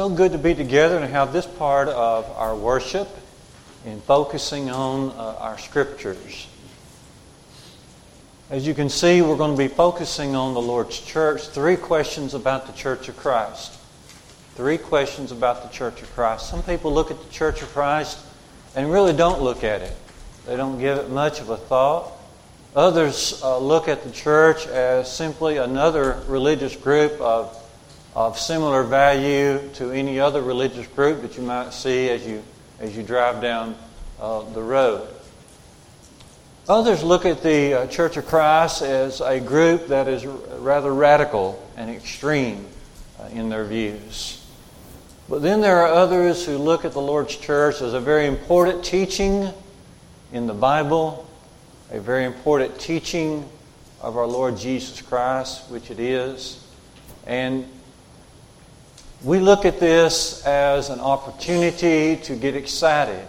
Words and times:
so 0.00 0.08
good 0.08 0.32
to 0.32 0.38
be 0.38 0.54
together 0.54 0.96
and 0.96 1.12
have 1.12 1.30
this 1.30 1.44
part 1.44 1.86
of 1.86 2.24
our 2.30 2.56
worship 2.56 3.06
in 3.84 4.00
focusing 4.00 4.70
on 4.70 5.10
uh, 5.10 5.36
our 5.38 5.58
scriptures. 5.58 6.46
As 8.48 8.66
you 8.66 8.72
can 8.72 8.88
see, 8.88 9.20
we're 9.20 9.36
going 9.36 9.54
to 9.54 9.62
be 9.62 9.68
focusing 9.68 10.34
on 10.34 10.54
the 10.54 10.60
Lord's 10.62 10.98
church. 10.98 11.48
Three 11.48 11.76
questions 11.76 12.32
about 12.32 12.66
the 12.66 12.72
Church 12.72 13.10
of 13.10 13.18
Christ. 13.18 13.78
Three 14.54 14.78
questions 14.78 15.32
about 15.32 15.64
the 15.64 15.68
Church 15.68 16.00
of 16.00 16.10
Christ. 16.14 16.48
Some 16.48 16.62
people 16.62 16.94
look 16.94 17.10
at 17.10 17.22
the 17.22 17.30
Church 17.30 17.60
of 17.60 17.68
Christ 17.68 18.20
and 18.74 18.90
really 18.90 19.12
don't 19.12 19.42
look 19.42 19.64
at 19.64 19.82
it, 19.82 19.94
they 20.46 20.56
don't 20.56 20.78
give 20.78 20.96
it 20.96 21.10
much 21.10 21.42
of 21.42 21.50
a 21.50 21.58
thought. 21.58 22.10
Others 22.74 23.42
uh, 23.42 23.58
look 23.58 23.86
at 23.86 24.02
the 24.02 24.10
church 24.12 24.66
as 24.66 25.14
simply 25.14 25.58
another 25.58 26.22
religious 26.26 26.74
group 26.74 27.20
of, 27.20 27.54
of 28.14 28.38
similar 28.38 28.82
value 28.82 29.60
to 29.74 29.90
any 29.92 30.18
other 30.18 30.42
religious 30.42 30.86
group 30.88 31.22
that 31.22 31.36
you 31.36 31.42
might 31.42 31.72
see 31.72 32.08
as 32.10 32.26
you, 32.26 32.42
as 32.80 32.96
you 32.96 33.02
drive 33.02 33.40
down 33.40 33.76
uh, 34.20 34.42
the 34.52 34.62
road. 34.62 35.06
Others 36.68 37.02
look 37.02 37.24
at 37.24 37.42
the 37.42 37.74
uh, 37.74 37.86
Church 37.86 38.16
of 38.16 38.26
Christ 38.26 38.82
as 38.82 39.20
a 39.20 39.40
group 39.40 39.88
that 39.88 40.08
is 40.08 40.26
rather 40.26 40.92
radical 40.92 41.64
and 41.76 41.90
extreme 41.90 42.66
uh, 43.18 43.26
in 43.26 43.48
their 43.48 43.64
views. 43.64 44.44
But 45.28 45.42
then 45.42 45.60
there 45.60 45.78
are 45.78 45.92
others 45.92 46.44
who 46.44 46.58
look 46.58 46.84
at 46.84 46.92
the 46.92 47.00
Lord's 47.00 47.36
church 47.36 47.80
as 47.80 47.94
a 47.94 48.00
very 48.00 48.26
important 48.26 48.84
teaching 48.84 49.52
in 50.32 50.46
the 50.46 50.54
Bible 50.54 51.26
a 51.92 51.98
very 51.98 52.24
important 52.24 52.78
teaching 52.78 53.48
of 54.00 54.16
our 54.16 54.26
Lord 54.26 54.56
Jesus 54.56 55.02
Christ, 55.02 55.68
which 55.70 55.90
it 55.90 55.98
is. 55.98 56.64
And 57.26 57.66
we 59.22 59.38
look 59.38 59.64
at 59.64 59.78
this 59.78 60.44
as 60.46 60.88
an 60.88 61.00
opportunity 61.00 62.16
to 62.16 62.36
get 62.36 62.56
excited 62.56 63.26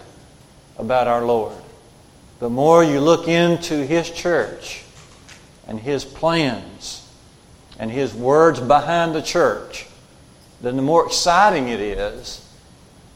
about 0.78 1.08
our 1.08 1.26
Lord. 1.26 1.56
The 2.40 2.50
more 2.50 2.84
you 2.84 3.00
look 3.00 3.28
into 3.28 3.86
His 3.86 4.10
church 4.10 4.84
and 5.68 5.80
His 5.80 6.06
plans 6.06 7.08
and 7.78 7.92
His 7.92 8.14
words 8.14 8.60
behind 8.60 9.14
the 9.14 9.22
church, 9.22 9.88
then 10.62 10.76
the 10.76 10.82
more 10.82 11.06
exciting 11.06 11.68
it 11.68 11.82
is 11.82 12.48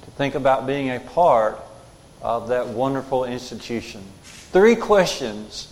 to 0.03 0.11
think 0.11 0.35
about 0.35 0.67
being 0.67 0.89
a 0.89 0.99
part 0.99 1.59
of 2.21 2.49
that 2.49 2.67
wonderful 2.67 3.23
institution 3.25 4.03
three 4.55 4.75
questions 4.77 5.67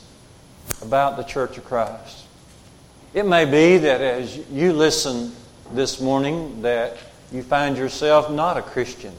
about 0.82 1.16
the 1.16 1.24
Church 1.24 1.58
of 1.58 1.64
Christ. 1.64 2.26
It 3.14 3.26
may 3.26 3.46
be 3.46 3.78
that 3.78 4.02
as 4.02 4.38
you 4.50 4.74
listen 4.74 5.34
this 5.76 6.00
morning 6.00 6.62
that 6.62 6.98
you 7.32 7.42
find 7.42 7.78
yourself 7.78 8.30
not 8.30 8.58
a 8.58 8.62
Christian, 8.62 9.14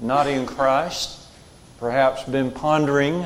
not 0.00 0.26
in 0.26 0.44
Christ, 0.44 1.18
perhaps 1.78 2.24
been 2.24 2.50
pondering 2.50 3.24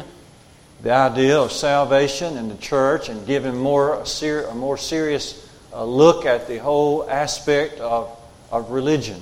the 0.82 0.92
idea 0.92 1.40
of 1.40 1.50
salvation 1.50 2.36
and 2.36 2.50
the 2.50 2.56
church 2.56 3.08
and 3.08 3.26
giving 3.26 3.56
more 3.56 4.00
a, 4.00 4.06
ser- 4.06 4.46
a 4.46 4.54
more 4.54 4.76
serious 4.76 5.48
uh, 5.72 5.84
look 5.84 6.24
at 6.24 6.46
the 6.46 6.58
whole 6.58 7.08
aspect 7.10 7.80
of, 7.80 8.16
of 8.52 8.70
religion. 8.70 9.20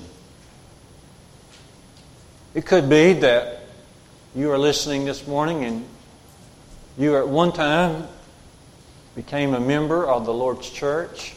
It 2.53 2.65
could 2.65 2.89
be 2.89 3.13
that 3.13 3.61
you 4.35 4.51
are 4.51 4.57
listening 4.59 5.05
this 5.05 5.25
morning 5.25 5.63
and 5.63 5.85
you 6.97 7.17
at 7.17 7.27
one 7.27 7.51
time 7.53 8.07
became 9.15 9.53
a 9.53 9.59
member 9.59 10.05
of 10.05 10.25
the 10.25 10.33
Lord's 10.33 10.69
church, 10.69 11.33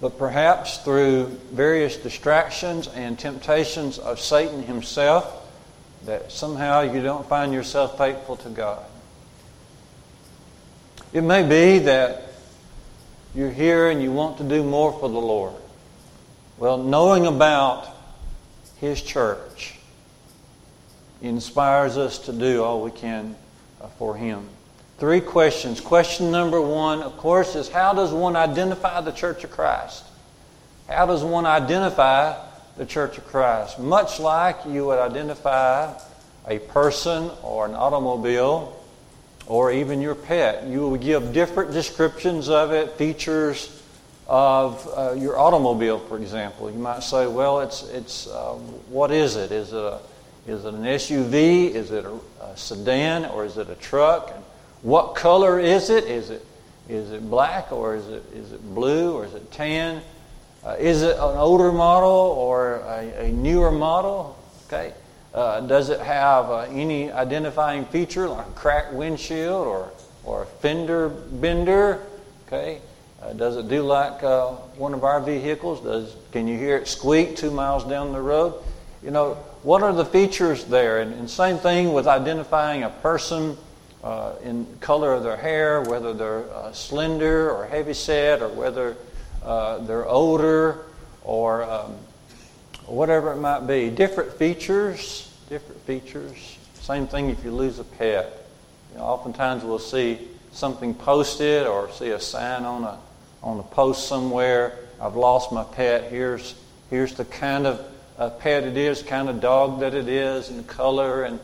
but 0.00 0.18
perhaps 0.18 0.78
through 0.78 1.26
various 1.52 1.96
distractions 1.96 2.88
and 2.88 3.18
temptations 3.18 3.98
of 3.98 4.20
Satan 4.20 4.62
himself, 4.62 5.42
that 6.04 6.30
somehow 6.30 6.82
you 6.82 7.02
don't 7.02 7.26
find 7.28 7.52
yourself 7.52 7.98
faithful 7.98 8.36
to 8.36 8.48
God. 8.48 8.84
It 11.12 11.22
may 11.22 11.42
be 11.42 11.84
that 11.84 12.24
you're 13.34 13.50
here 13.50 13.90
and 13.90 14.02
you 14.02 14.12
want 14.12 14.38
to 14.38 14.44
do 14.44 14.62
more 14.62 14.92
for 14.92 15.08
the 15.08 15.18
Lord. 15.18 15.54
Well, 16.58 16.78
knowing 16.78 17.26
about 17.26 17.88
His 18.80 19.02
church, 19.02 19.78
inspires 21.22 21.96
us 21.96 22.18
to 22.20 22.32
do 22.32 22.62
all 22.62 22.82
we 22.82 22.90
can 22.90 23.36
for 23.98 24.16
Him. 24.16 24.46
Three 24.98 25.20
questions. 25.20 25.80
Question 25.80 26.30
number 26.30 26.60
one, 26.60 27.02
of 27.02 27.16
course, 27.18 27.54
is 27.54 27.68
how 27.68 27.92
does 27.92 28.12
one 28.12 28.34
identify 28.34 29.00
the 29.02 29.12
Church 29.12 29.44
of 29.44 29.50
Christ? 29.50 30.04
How 30.88 31.04
does 31.04 31.22
one 31.22 31.44
identify 31.44 32.34
the 32.76 32.86
Church 32.86 33.18
of 33.18 33.26
Christ? 33.26 33.78
Much 33.78 34.18
like 34.18 34.56
you 34.66 34.86
would 34.86 34.98
identify 34.98 35.92
a 36.46 36.58
person 36.60 37.30
or 37.42 37.66
an 37.66 37.74
automobile 37.74 38.82
or 39.46 39.70
even 39.70 40.00
your 40.00 40.14
pet. 40.14 40.66
You 40.66 40.80
will 40.80 40.96
give 40.96 41.32
different 41.32 41.72
descriptions 41.72 42.48
of 42.48 42.72
it, 42.72 42.92
features 42.92 43.82
of 44.26 44.88
uh, 44.96 45.12
your 45.12 45.38
automobile, 45.38 45.98
for 45.98 46.16
example. 46.16 46.70
You 46.70 46.78
might 46.78 47.02
say, 47.02 47.26
well, 47.26 47.60
it's, 47.60 47.82
it's 47.90 48.26
uh, 48.26 48.54
what 48.88 49.10
is 49.10 49.36
it? 49.36 49.52
Is 49.52 49.72
it 49.72 49.78
a 49.78 50.00
is 50.46 50.64
it 50.64 50.74
an 50.74 50.84
SUV? 50.84 51.74
Is 51.74 51.90
it 51.90 52.04
a, 52.04 52.44
a 52.44 52.56
sedan? 52.56 53.24
Or 53.26 53.44
is 53.44 53.58
it 53.58 53.68
a 53.68 53.74
truck? 53.74 54.30
And 54.32 54.44
what 54.82 55.14
color 55.14 55.58
is 55.58 55.90
it? 55.90 56.04
Is 56.04 56.30
it 56.30 56.44
is 56.88 57.10
it 57.10 57.28
black 57.28 57.72
or 57.72 57.96
is 57.96 58.06
it 58.08 58.22
is 58.32 58.52
it 58.52 58.62
blue 58.74 59.14
or 59.14 59.24
is 59.24 59.34
it 59.34 59.50
tan? 59.50 60.02
Uh, 60.64 60.76
is 60.78 61.02
it 61.02 61.16
an 61.16 61.36
older 61.36 61.72
model 61.72 62.08
or 62.08 62.76
a, 62.86 63.26
a 63.26 63.32
newer 63.32 63.70
model? 63.70 64.36
Okay. 64.66 64.92
Uh, 65.34 65.60
does 65.60 65.90
it 65.90 66.00
have 66.00 66.50
uh, 66.50 66.60
any 66.70 67.10
identifying 67.10 67.84
feature 67.86 68.28
like 68.28 68.46
a 68.46 68.50
cracked 68.50 68.92
windshield 68.92 69.66
or 69.66 69.90
or 70.24 70.42
a 70.42 70.46
fender 70.46 71.08
bender? 71.08 72.02
Okay. 72.46 72.80
Uh, 73.22 73.32
does 73.32 73.56
it 73.56 73.68
do 73.68 73.82
like 73.82 74.22
uh, 74.22 74.50
one 74.76 74.94
of 74.94 75.02
our 75.02 75.20
vehicles? 75.20 75.80
Does 75.80 76.14
can 76.32 76.46
you 76.46 76.56
hear 76.56 76.76
it 76.76 76.86
squeak 76.86 77.36
two 77.36 77.50
miles 77.50 77.84
down 77.84 78.12
the 78.12 78.20
road? 78.20 78.54
You 79.02 79.10
know, 79.10 79.34
what 79.62 79.82
are 79.82 79.92
the 79.92 80.04
features 80.04 80.64
there? 80.64 81.00
And, 81.00 81.12
and 81.14 81.28
same 81.28 81.58
thing 81.58 81.92
with 81.92 82.06
identifying 82.06 82.82
a 82.82 82.90
person 82.90 83.56
uh, 84.06 84.36
in 84.44 84.64
color 84.78 85.14
of 85.14 85.24
their 85.24 85.36
hair, 85.36 85.82
whether 85.82 86.14
they're 86.14 86.48
uh, 86.54 86.70
slender 86.70 87.50
or 87.50 87.66
heavy 87.66 87.92
set, 87.92 88.40
or 88.40 88.48
whether 88.48 88.96
uh, 89.44 89.78
they're 89.78 90.06
older, 90.06 90.78
or 91.24 91.64
um, 91.64 91.92
whatever 92.86 93.32
it 93.32 93.38
might 93.38 93.66
be. 93.66 93.90
Different 93.90 94.32
features, 94.34 95.36
different 95.48 95.80
features. 95.80 96.56
Same 96.74 97.08
thing 97.08 97.30
if 97.30 97.42
you 97.42 97.50
lose 97.50 97.80
a 97.80 97.84
pet. 97.84 98.46
You 98.92 98.98
know, 98.98 99.04
oftentimes 99.06 99.64
we'll 99.64 99.80
see 99.80 100.20
something 100.52 100.94
posted 100.94 101.66
or 101.66 101.90
see 101.90 102.10
a 102.10 102.20
sign 102.20 102.62
on 102.62 102.84
a 102.84 102.98
on 103.42 103.58
a 103.58 103.64
post 103.64 104.06
somewhere. 104.06 104.78
I've 105.00 105.16
lost 105.16 105.50
my 105.50 105.64
pet. 105.64 106.12
Here's 106.12 106.54
here's 106.90 107.14
the 107.14 107.24
kind 107.24 107.66
of 107.66 107.84
uh, 108.18 108.30
pet 108.30 108.62
it 108.62 108.76
is, 108.76 109.02
kind 109.02 109.28
of 109.28 109.40
dog 109.40 109.80
that 109.80 109.94
it 109.94 110.06
is, 110.06 110.48
and 110.48 110.64
color, 110.64 111.24
and, 111.24 111.40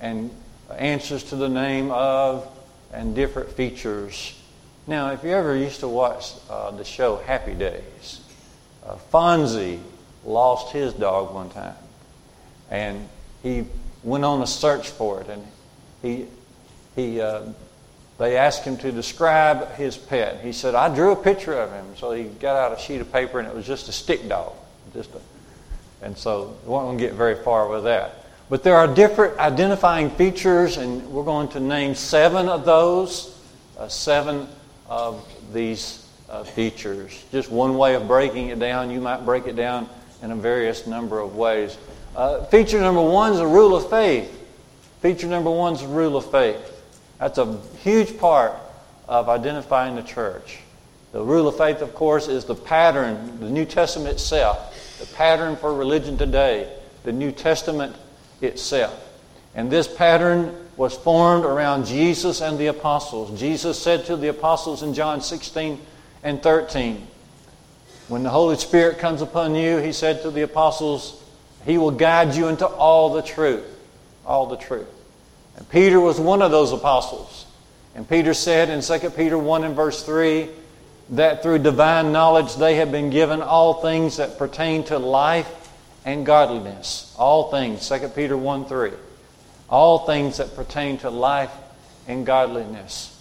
and 0.00 0.30
answers 0.74 1.22
to 1.24 1.36
the 1.36 1.48
name 1.48 1.90
of, 1.90 2.48
and 2.92 3.14
different 3.14 3.50
features. 3.50 4.38
Now, 4.86 5.10
if 5.10 5.24
you 5.24 5.30
ever 5.30 5.56
used 5.56 5.80
to 5.80 5.88
watch 5.88 6.32
uh, 6.48 6.70
the 6.70 6.84
show 6.84 7.16
Happy 7.16 7.54
Days, 7.54 8.20
uh, 8.84 8.96
Fonzie 9.12 9.80
lost 10.24 10.72
his 10.72 10.92
dog 10.92 11.34
one 11.34 11.50
time, 11.50 11.74
and 12.70 13.08
he 13.42 13.64
went 14.02 14.24
on 14.24 14.42
a 14.42 14.46
search 14.46 14.88
for 14.88 15.20
it, 15.20 15.28
and 15.28 15.44
he 16.02 16.26
he 16.94 17.20
uh, 17.20 17.42
they 18.18 18.36
asked 18.36 18.64
him 18.64 18.76
to 18.78 18.92
describe 18.92 19.72
his 19.74 19.96
pet. 19.96 20.40
He 20.40 20.52
said, 20.52 20.74
"I 20.74 20.94
drew 20.94 21.12
a 21.12 21.16
picture 21.16 21.54
of 21.54 21.72
him." 21.72 21.84
So 21.96 22.12
he 22.12 22.24
got 22.24 22.56
out 22.56 22.78
a 22.78 22.80
sheet 22.80 23.00
of 23.00 23.12
paper, 23.12 23.38
and 23.40 23.48
it 23.48 23.54
was 23.54 23.66
just 23.66 23.88
a 23.88 23.92
stick 23.92 24.28
dog, 24.28 24.52
just 24.94 25.12
a 25.14 25.20
and 26.02 26.16
so 26.16 26.56
we 26.64 26.70
won't 26.70 26.98
get 26.98 27.14
very 27.14 27.42
far 27.42 27.68
with 27.68 27.84
that. 27.84 28.25
But 28.48 28.62
there 28.62 28.76
are 28.76 28.86
different 28.86 29.38
identifying 29.38 30.10
features, 30.10 30.76
and 30.76 31.04
we're 31.10 31.24
going 31.24 31.48
to 31.48 31.60
name 31.60 31.94
seven 31.94 32.48
of 32.48 32.64
those, 32.64 33.36
uh, 33.76 33.88
seven 33.88 34.46
of 34.88 35.26
these 35.52 36.08
uh, 36.28 36.44
features. 36.44 37.24
Just 37.32 37.50
one 37.50 37.76
way 37.76 37.94
of 37.94 38.06
breaking 38.06 38.48
it 38.48 38.58
down. 38.58 38.90
You 38.90 39.00
might 39.00 39.24
break 39.24 39.46
it 39.46 39.56
down 39.56 39.88
in 40.22 40.30
a 40.30 40.36
various 40.36 40.86
number 40.86 41.18
of 41.18 41.34
ways. 41.34 41.76
Uh, 42.14 42.44
feature 42.44 42.80
number 42.80 43.02
one 43.02 43.32
is 43.32 43.38
the 43.38 43.46
rule 43.46 43.74
of 43.74 43.90
faith. 43.90 44.32
Feature 45.00 45.26
number 45.26 45.50
one 45.50 45.74
is 45.74 45.80
the 45.80 45.88
rule 45.88 46.16
of 46.16 46.30
faith. 46.30 46.72
That's 47.18 47.38
a 47.38 47.60
huge 47.82 48.16
part 48.16 48.54
of 49.08 49.28
identifying 49.28 49.96
the 49.96 50.02
church. 50.02 50.60
The 51.12 51.22
rule 51.22 51.48
of 51.48 51.56
faith, 51.56 51.80
of 51.80 51.94
course, 51.94 52.28
is 52.28 52.44
the 52.44 52.54
pattern, 52.54 53.40
the 53.40 53.50
New 53.50 53.64
Testament 53.64 54.10
itself 54.10 54.74
the 54.98 55.06
pattern 55.14 55.56
for 55.56 55.74
religion 55.74 56.16
today, 56.16 56.72
the 57.04 57.12
New 57.12 57.30
Testament 57.30 57.94
itself. 58.40 59.02
And 59.54 59.70
this 59.70 59.88
pattern 59.88 60.54
was 60.76 60.94
formed 60.94 61.44
around 61.44 61.86
Jesus 61.86 62.40
and 62.40 62.58
the 62.58 62.66
apostles. 62.66 63.38
Jesus 63.38 63.80
said 63.80 64.04
to 64.06 64.16
the 64.16 64.28
apostles 64.28 64.82
in 64.82 64.92
John 64.92 65.20
16 65.20 65.80
and 66.22 66.42
13, 66.42 67.06
When 68.08 68.22
the 68.22 68.30
Holy 68.30 68.56
Spirit 68.56 68.98
comes 68.98 69.22
upon 69.22 69.54
you, 69.54 69.78
he 69.78 69.92
said 69.92 70.22
to 70.22 70.30
the 70.30 70.42
apostles, 70.42 71.22
he 71.64 71.78
will 71.78 71.90
guide 71.90 72.34
you 72.34 72.48
into 72.48 72.66
all 72.66 73.12
the 73.12 73.22
truth. 73.22 73.64
All 74.24 74.46
the 74.46 74.56
truth. 74.56 74.86
And 75.56 75.68
Peter 75.68 75.98
was 75.98 76.20
one 76.20 76.42
of 76.42 76.50
those 76.50 76.72
apostles. 76.72 77.46
And 77.94 78.08
Peter 78.08 78.34
said 78.34 78.68
in 78.68 78.82
2 78.82 79.10
Peter 79.10 79.38
1 79.38 79.64
and 79.64 79.74
verse 79.74 80.02
3 80.04 80.48
that 81.10 81.42
through 81.42 81.58
divine 81.58 82.12
knowledge 82.12 82.56
they 82.56 82.76
have 82.76 82.92
been 82.92 83.10
given 83.10 83.40
all 83.40 83.74
things 83.74 84.18
that 84.18 84.38
pertain 84.38 84.84
to 84.84 84.98
life 84.98 85.65
and 86.06 86.24
godliness. 86.24 87.14
All 87.18 87.50
things. 87.50 87.86
2 87.86 88.08
Peter 88.10 88.36
1 88.36 88.64
3. 88.64 88.92
All 89.68 90.06
things 90.06 90.38
that 90.38 90.54
pertain 90.54 90.96
to 90.98 91.10
life 91.10 91.50
and 92.08 92.24
godliness. 92.24 93.12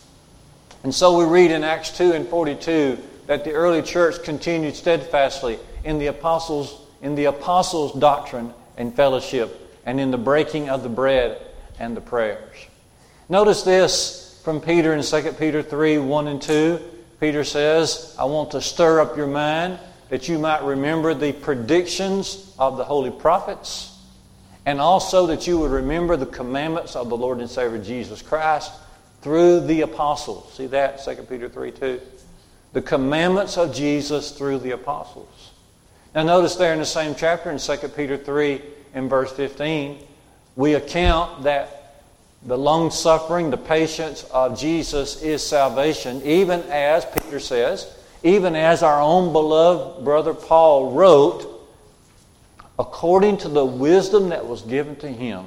And 0.84 0.94
so 0.94 1.18
we 1.18 1.26
read 1.26 1.50
in 1.50 1.64
Acts 1.64 1.98
2 1.98 2.14
and 2.14 2.28
42 2.28 3.00
that 3.26 3.44
the 3.44 3.54
early 3.54 3.82
church 3.82 4.24
continued 4.24 4.76
steadfastly 4.76 5.58
in 5.84 5.98
the 5.98 6.08
apostles' 6.08 6.80
in 7.02 7.16
the 7.16 7.26
apostles' 7.26 8.00
doctrine 8.00 8.54
and 8.78 8.96
fellowship, 8.96 9.80
and 9.86 10.00
in 10.00 10.12
the 10.12 10.18
breaking 10.18 10.70
of 10.70 10.84
the 10.84 10.90
bread 10.90 11.40
and 11.80 11.98
the 11.98 12.02
prayers. 12.02 12.56
Notice 13.30 13.64
this 13.64 14.42
from 14.44 14.62
Peter 14.62 14.94
in 14.94 15.04
2 15.04 15.34
Peter 15.34 15.64
3 15.64 15.98
1 15.98 16.28
and 16.28 16.42
2. 16.42 16.80
Peter 17.20 17.44
says, 17.44 18.16
I 18.20 18.26
want 18.26 18.52
to 18.52 18.62
stir 18.62 19.02
up 19.02 19.18
your 19.18 19.28
mind 19.28 19.80
that 20.10 20.30
you 20.30 20.38
might 20.38 20.64
remember 20.64 21.14
the 21.14 21.34
predictions 21.34 22.54
of 22.60 22.78
the 22.78 22.84
holy 22.84 23.12
prophets, 23.12 23.98
and 24.66 24.80
also 24.80 25.28
that 25.28 25.48
you 25.48 25.60
would 25.60 25.72
remember 25.72 26.16
the 26.16 26.26
commandments 26.26 26.96
of 26.96 27.10
the 27.10 27.18
Lord 27.18 27.40
and 27.40 27.50
Savior 27.50 27.78
Jesus 27.78 28.22
Christ 28.22 28.72
through 29.22 29.62
the 29.62 29.82
apostles. 29.82 30.54
See 30.54 30.68
that? 30.68 31.04
2 31.04 31.16
Peter 31.24 31.50
3 31.50 31.72
2. 31.72 32.02
The 32.74 32.82
commandments 32.82 33.58
of 33.58 33.74
Jesus 33.74 34.32
through 34.32 34.60
the 34.60 34.72
apostles. 34.72 35.52
Now, 36.14 36.24
notice 36.24 36.56
there 36.56 36.74
in 36.74 36.80
the 36.80 36.86
same 36.86 37.16
chapter, 37.16 37.52
in 37.52 37.58
2 37.58 37.78
Peter 37.90 38.18
3 38.18 38.62
and 38.94 39.10
verse 39.10 39.32
15, 39.32 40.00
we 40.56 40.76
account 40.76 41.44
that 41.44 42.04
the 42.46 42.58
long 42.58 42.92
suffering, 42.92 43.50
the 43.50 43.58
patience 43.58 44.24
of 44.26 44.58
Jesus 44.58 45.22
is 45.22 45.46
salvation, 45.46 46.22
even 46.24 46.62
as, 46.70 47.06
Peter 47.06 47.40
says, 47.40 47.95
even 48.26 48.56
as 48.56 48.82
our 48.82 49.00
own 49.00 49.32
beloved 49.32 50.04
brother 50.04 50.34
Paul 50.34 50.94
wrote, 50.94 51.48
according 52.80 53.38
to 53.38 53.50
the 53.50 53.64
wisdom 53.64 54.30
that 54.30 54.48
was 54.48 54.64
given 54.64 54.96
to 54.98 55.08
him. 55.08 55.46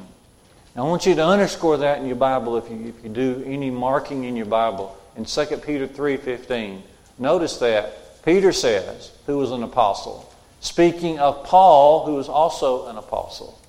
Now, 0.76 0.86
I 0.86 0.88
want 0.88 1.04
you 1.04 1.16
to 1.16 1.24
underscore 1.24 1.78
that 1.78 1.98
in 1.98 2.06
your 2.06 2.14
Bible 2.14 2.56
if 2.56 2.70
you, 2.70 2.94
if 2.96 3.02
you 3.02 3.10
do 3.10 3.42
any 3.44 3.68
marking 3.68 4.24
in 4.24 4.36
your 4.36 4.46
Bible. 4.46 4.96
In 5.16 5.24
2 5.24 5.44
Peter 5.56 5.88
3.15, 5.88 6.80
notice 7.18 7.58
that 7.58 8.22
Peter 8.24 8.52
says, 8.52 9.10
who 9.26 9.38
was 9.38 9.50
an 9.50 9.64
apostle, 9.64 10.32
speaking 10.60 11.18
of 11.18 11.42
Paul, 11.42 12.06
who 12.06 12.14
was 12.14 12.28
also 12.28 12.86
an 12.86 12.96
apostle. 12.96 13.60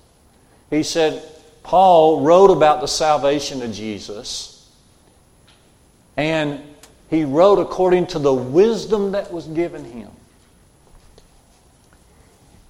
He 0.69 0.83
said, 0.83 1.23
Paul 1.63 2.21
wrote 2.21 2.51
about 2.51 2.79
the 2.79 2.87
salvation 2.87 3.63
of 3.63 3.73
Jesus, 3.73 4.71
and 6.15 6.61
he 7.09 7.25
wrote 7.25 7.59
according 7.59 8.07
to 8.07 8.19
the 8.19 8.33
wisdom 8.33 9.11
that 9.13 9.31
was 9.31 9.47
given 9.47 9.83
him. 9.83 10.09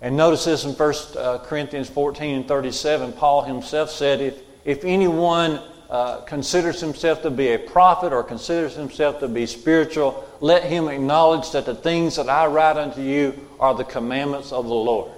And 0.02 0.16
notice 0.16 0.46
this 0.46 0.64
in 0.64 0.72
1 0.72 0.94
uh, 1.18 1.40
Corinthians 1.40 1.90
14 1.90 2.36
and 2.36 2.48
37. 2.48 3.14
Paul 3.14 3.44
himself 3.44 3.90
said, 3.90 4.22
If, 4.22 4.40
if 4.64 4.86
anyone 4.86 5.60
uh, 5.90 6.22
considers 6.22 6.80
himself 6.80 7.22
to 7.24 7.30
be 7.30 7.50
a 7.50 7.60
prophet 7.60 8.14
or 8.14 8.24
considers 8.24 8.76
himself 8.76 9.20
to 9.20 9.28
be 9.28 9.46
spiritual, 9.46 10.26
let 10.40 10.64
him 10.64 10.88
acknowledge 10.88 11.52
that 11.52 11.66
the 11.66 11.76
things 11.76 12.16
that 12.16 12.30
I 12.30 12.46
write 12.46 12.78
unto 12.78 13.02
you 13.02 13.48
are 13.60 13.76
the 13.76 13.84
commandments 13.84 14.54
of 14.54 14.66
the 14.66 14.74
Lord. 14.74 15.12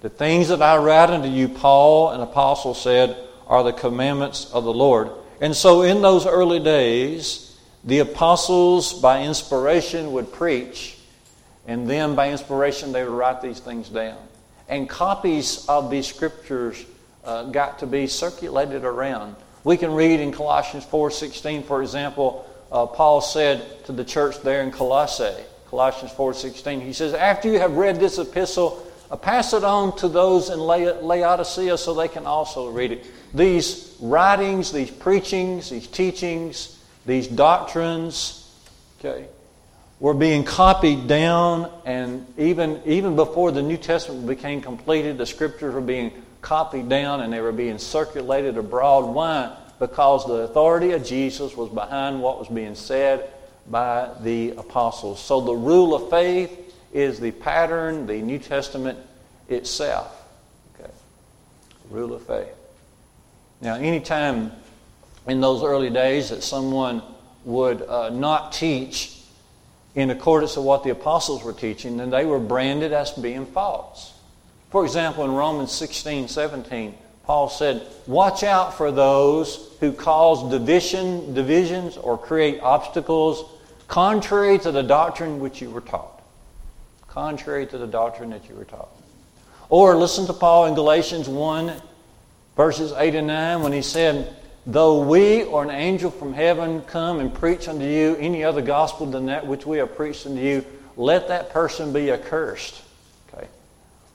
The 0.00 0.10
things 0.10 0.48
that 0.48 0.62
I 0.62 0.78
write 0.78 1.10
unto 1.10 1.28
you, 1.28 1.48
Paul, 1.48 2.10
an 2.10 2.20
apostle, 2.20 2.74
said, 2.74 3.16
are 3.46 3.62
the 3.62 3.72
commandments 3.72 4.50
of 4.52 4.64
the 4.64 4.72
Lord. 4.72 5.10
And 5.40 5.54
so 5.54 5.82
in 5.82 6.02
those 6.02 6.26
early 6.26 6.58
days, 6.58 7.45
the 7.86 8.00
apostles, 8.00 8.92
by 8.92 9.22
inspiration, 9.22 10.12
would 10.12 10.32
preach, 10.32 10.98
and 11.66 11.88
then 11.88 12.16
by 12.16 12.30
inspiration, 12.30 12.92
they 12.92 13.04
would 13.04 13.12
write 13.12 13.40
these 13.40 13.60
things 13.60 13.88
down. 13.88 14.18
And 14.68 14.88
copies 14.88 15.64
of 15.68 15.88
these 15.88 16.06
scriptures 16.06 16.84
uh, 17.24 17.44
got 17.44 17.78
to 17.78 17.86
be 17.86 18.08
circulated 18.08 18.84
around. 18.84 19.36
We 19.62 19.76
can 19.76 19.92
read 19.92 20.20
in 20.20 20.32
Colossians 20.32 20.84
4:16, 20.84 21.64
for 21.64 21.82
example, 21.82 22.44
uh, 22.70 22.86
Paul 22.86 23.20
said 23.20 23.84
to 23.86 23.92
the 23.92 24.04
church 24.04 24.40
there 24.42 24.62
in 24.62 24.72
Colossae, 24.72 25.44
Colossians 25.70 26.12
4:16, 26.12 26.80
he 26.80 26.92
says, 26.92 27.14
"After 27.14 27.48
you 27.48 27.58
have 27.60 27.76
read 27.76 28.00
this 28.00 28.18
epistle, 28.18 28.82
uh, 29.10 29.16
pass 29.16 29.52
it 29.52 29.62
on 29.64 29.96
to 29.96 30.08
those 30.08 30.50
in 30.50 30.58
Laodicea 30.60 31.78
so 31.78 31.94
they 31.94 32.08
can 32.08 32.26
also 32.26 32.68
read 32.68 32.92
it." 32.92 33.04
These 33.34 33.94
writings, 34.00 34.72
these 34.72 34.90
preachings, 34.90 35.70
these 35.70 35.86
teachings, 35.86 36.75
these 37.06 37.28
doctrines, 37.28 38.50
okay, 38.98 39.26
were 40.00 40.14
being 40.14 40.44
copied 40.44 41.06
down, 41.06 41.70
and 41.84 42.26
even 42.36 42.82
even 42.84 43.16
before 43.16 43.52
the 43.52 43.62
New 43.62 43.76
Testament 43.76 44.26
became 44.26 44.60
completed, 44.60 45.16
the 45.16 45.26
scriptures 45.26 45.74
were 45.74 45.80
being 45.80 46.12
copied 46.46 46.88
down 46.88 47.22
and 47.22 47.32
they 47.32 47.40
were 47.40 47.50
being 47.50 47.78
circulated 47.78 48.56
abroad. 48.56 49.04
Why? 49.06 49.56
Because 49.80 50.26
the 50.26 50.42
authority 50.42 50.92
of 50.92 51.04
Jesus 51.04 51.56
was 51.56 51.68
behind 51.70 52.22
what 52.22 52.38
was 52.38 52.48
being 52.48 52.74
said 52.74 53.30
by 53.68 54.10
the 54.20 54.52
apostles. 54.52 55.20
So 55.20 55.40
the 55.40 55.54
rule 55.54 55.94
of 55.94 56.08
faith 56.08 56.72
is 56.92 57.18
the 57.18 57.32
pattern, 57.32 58.06
the 58.06 58.22
New 58.22 58.38
Testament 58.38 58.98
itself. 59.48 60.24
Okay. 60.78 60.90
Rule 61.90 62.14
of 62.14 62.22
faith. 62.22 62.54
Now, 63.60 63.74
anytime 63.74 64.52
in 65.26 65.40
those 65.40 65.62
early 65.62 65.90
days 65.90 66.30
that 66.30 66.42
someone 66.42 67.02
would 67.44 67.82
uh, 67.82 68.10
not 68.10 68.52
teach 68.52 69.16
in 69.94 70.10
accordance 70.10 70.56
with 70.56 70.64
what 70.64 70.84
the 70.84 70.90
apostles 70.90 71.42
were 71.42 71.52
teaching, 71.52 71.96
then 71.96 72.10
they 72.10 72.26
were 72.26 72.38
branded 72.38 72.92
as 72.92 73.12
being 73.12 73.46
false. 73.46 74.12
For 74.70 74.84
example, 74.84 75.24
in 75.24 75.32
Romans 75.32 75.72
16, 75.72 76.28
17, 76.28 76.94
Paul 77.24 77.48
said, 77.48 77.86
Watch 78.06 78.42
out 78.42 78.74
for 78.74 78.92
those 78.92 79.70
who 79.80 79.92
cause 79.92 80.50
division, 80.50 81.34
divisions 81.34 81.96
or 81.96 82.18
create 82.18 82.60
obstacles 82.60 83.44
contrary 83.88 84.58
to 84.58 84.70
the 84.70 84.82
doctrine 84.82 85.40
which 85.40 85.62
you 85.62 85.70
were 85.70 85.80
taught. 85.80 86.22
Contrary 87.08 87.66
to 87.66 87.78
the 87.78 87.86
doctrine 87.86 88.30
that 88.30 88.48
you 88.48 88.54
were 88.54 88.64
taught. 88.64 88.90
Or 89.68 89.96
listen 89.96 90.26
to 90.26 90.32
Paul 90.32 90.66
in 90.66 90.74
Galatians 90.74 91.28
1, 91.28 91.72
verses 92.56 92.92
8 92.92 93.14
and 93.14 93.26
9, 93.26 93.62
when 93.62 93.72
he 93.72 93.82
said, 93.82 94.36
Though 94.66 95.00
we 95.02 95.44
or 95.44 95.62
an 95.62 95.70
angel 95.70 96.10
from 96.10 96.32
heaven 96.32 96.82
come 96.82 97.20
and 97.20 97.32
preach 97.32 97.68
unto 97.68 97.84
you 97.84 98.16
any 98.16 98.42
other 98.42 98.62
gospel 98.62 99.06
than 99.06 99.26
that 99.26 99.46
which 99.46 99.64
we 99.64 99.78
have 99.78 99.94
preached 99.94 100.26
unto 100.26 100.40
you, 100.40 100.64
let 100.96 101.28
that 101.28 101.50
person 101.50 101.92
be 101.92 102.10
accursed. 102.10 102.82
Okay? 103.28 103.46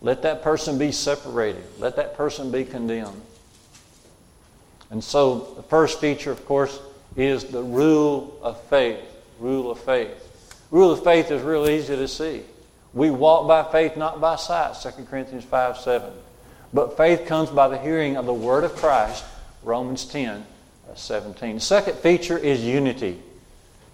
Let 0.02 0.24
that 0.24 0.44
person 0.44 0.78
be 0.78 0.92
separated. 0.92 1.64
Let 1.80 1.96
that 1.96 2.18
person 2.18 2.52
be 2.52 2.66
condemned. 2.66 3.22
And 4.90 5.02
so 5.02 5.54
the 5.56 5.64
first 5.64 6.02
feature, 6.02 6.32
of 6.32 6.46
course, 6.46 6.82
is 7.16 7.46
the 7.46 7.64
rule 7.64 8.38
of 8.42 8.62
faith. 8.64 9.00
Rule 9.40 9.72
of 9.72 9.80
faith. 9.80 10.28
Rule 10.70 10.92
of 10.92 11.02
faith 11.04 11.32
is 11.32 11.42
real 11.44 11.70
easy 11.70 11.96
to 11.96 12.08
see. 12.10 12.44
We 12.94 13.10
walk 13.10 13.48
by 13.48 13.64
faith, 13.72 13.96
not 13.96 14.20
by 14.20 14.36
sight, 14.36 14.76
2 14.82 15.06
Corinthians 15.06 15.46
5 15.46 15.78
7. 15.78 16.12
But 16.74 16.98
faith 16.98 17.26
comes 17.26 17.50
by 17.50 17.70
the 17.70 17.78
hearing 17.78 18.18
of 18.18 18.26
the 18.26 18.34
word 18.34 18.66
of 18.66 18.76
Christ, 18.76 19.24
Romans 19.64 20.06
10 20.06 20.46
17. 20.96 21.56
The 21.56 21.62
second 21.62 21.98
feature 22.00 22.38
is 22.38 22.64
unity. 22.64 23.20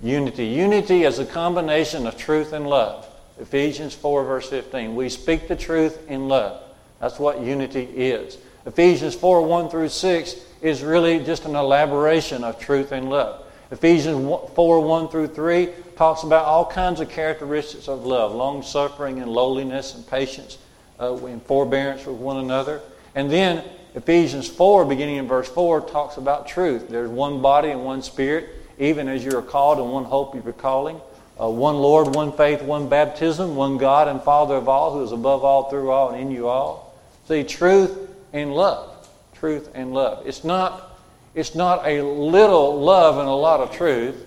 Unity. 0.02 0.46
Unity 0.46 1.04
is 1.04 1.20
a 1.20 1.26
combination 1.26 2.08
of 2.08 2.18
truth 2.18 2.54
and 2.54 2.68
love. 2.68 3.08
Ephesians 3.40 3.94
4, 3.94 4.24
verse 4.24 4.50
15. 4.50 4.96
We 4.96 5.10
speak 5.10 5.48
the 5.48 5.56
truth 5.56 6.10
in 6.10 6.28
love. 6.28 6.62
That's 7.00 7.20
what 7.20 7.42
unity 7.42 7.84
is. 7.84 8.38
Ephesians 8.66 9.16
4, 9.16 9.44
1 9.44 9.70
through 9.70 9.90
6 9.90 10.36
is 10.62 10.84
really 10.84 11.20
just 11.24 11.46
an 11.46 11.56
elaboration 11.56 12.44
of 12.44 12.60
truth 12.60 12.92
and 12.92 13.10
love. 13.10 13.44
Ephesians 13.72 14.18
4, 14.56 14.80
1 14.80 15.08
through 15.10 15.28
3 15.28 15.70
talks 15.96 16.24
about 16.24 16.46
all 16.46 16.66
kinds 16.66 17.00
of 17.00 17.10
characteristics 17.10 17.88
of 17.88 18.06
love 18.06 18.34
long 18.34 18.64
suffering 18.64 19.20
and 19.20 19.32
lowliness 19.32 19.96
and 19.96 20.08
patience 20.08 20.58
uh, 21.00 21.16
and 21.26 21.42
forbearance 21.44 22.06
with 22.06 22.18
one 22.18 22.38
another. 22.38 22.82
And 23.16 23.30
then 23.30 23.64
Ephesians 23.98 24.48
4, 24.48 24.86
beginning 24.86 25.18
in 25.18 25.28
verse 25.28 25.50
4, 25.50 25.82
talks 25.82 26.18
about 26.18 26.48
truth. 26.48 26.88
There's 26.88 27.10
one 27.10 27.42
body 27.42 27.72
and 27.72 27.84
one 27.84 28.02
spirit, 28.02 28.50
even 28.78 29.08
as 29.08 29.26
you 29.26 29.38
are 29.38 29.42
called, 29.42 29.80
and 29.80 29.92
one 29.92 30.06
hope 30.06 30.36
you 30.36 30.44
are 30.48 30.54
calling 30.54 31.02
uh, 31.40 31.50
one 31.50 31.78
Lord, 31.78 32.16
one 32.16 32.32
faith, 32.32 32.62
one 32.62 32.90
baptism, 32.90 33.56
one 33.56 33.78
God 33.78 34.08
and 34.08 34.22
Father 34.22 34.56
of 34.56 34.68
all, 34.68 34.94
who 34.94 35.04
is 35.04 35.12
above 35.12 35.44
all, 35.44 35.70
through 35.70 35.92
all, 35.92 36.10
and 36.10 36.22
in 36.22 36.32
you 36.32 36.48
all. 36.48 36.96
See, 37.28 37.44
truth 37.44 38.10
and 38.34 38.54
love. 38.54 39.08
Truth 39.36 39.70
and 39.76 39.94
love. 39.94 40.26
It's 40.26 40.44
not, 40.44 41.00
it's 41.36 41.54
not 41.54 41.86
a 41.86 42.02
little 42.02 42.82
love 42.82 43.20
and 43.20 43.28
a 43.28 43.34
lot 43.34 43.60
of 43.60 43.72
truth. 43.72 44.26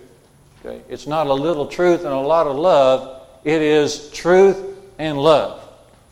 Okay? 0.64 0.82
It's 0.88 1.06
not 1.06 1.26
a 1.26 1.34
little 1.34 1.66
truth 1.66 2.00
and 2.00 2.12
a 2.12 2.20
lot 2.20 2.46
of 2.46 2.56
love. 2.56 3.26
it 3.44 3.60
is 3.60 4.10
truth 4.10 4.62
and 4.98 5.18
love. 5.18 5.59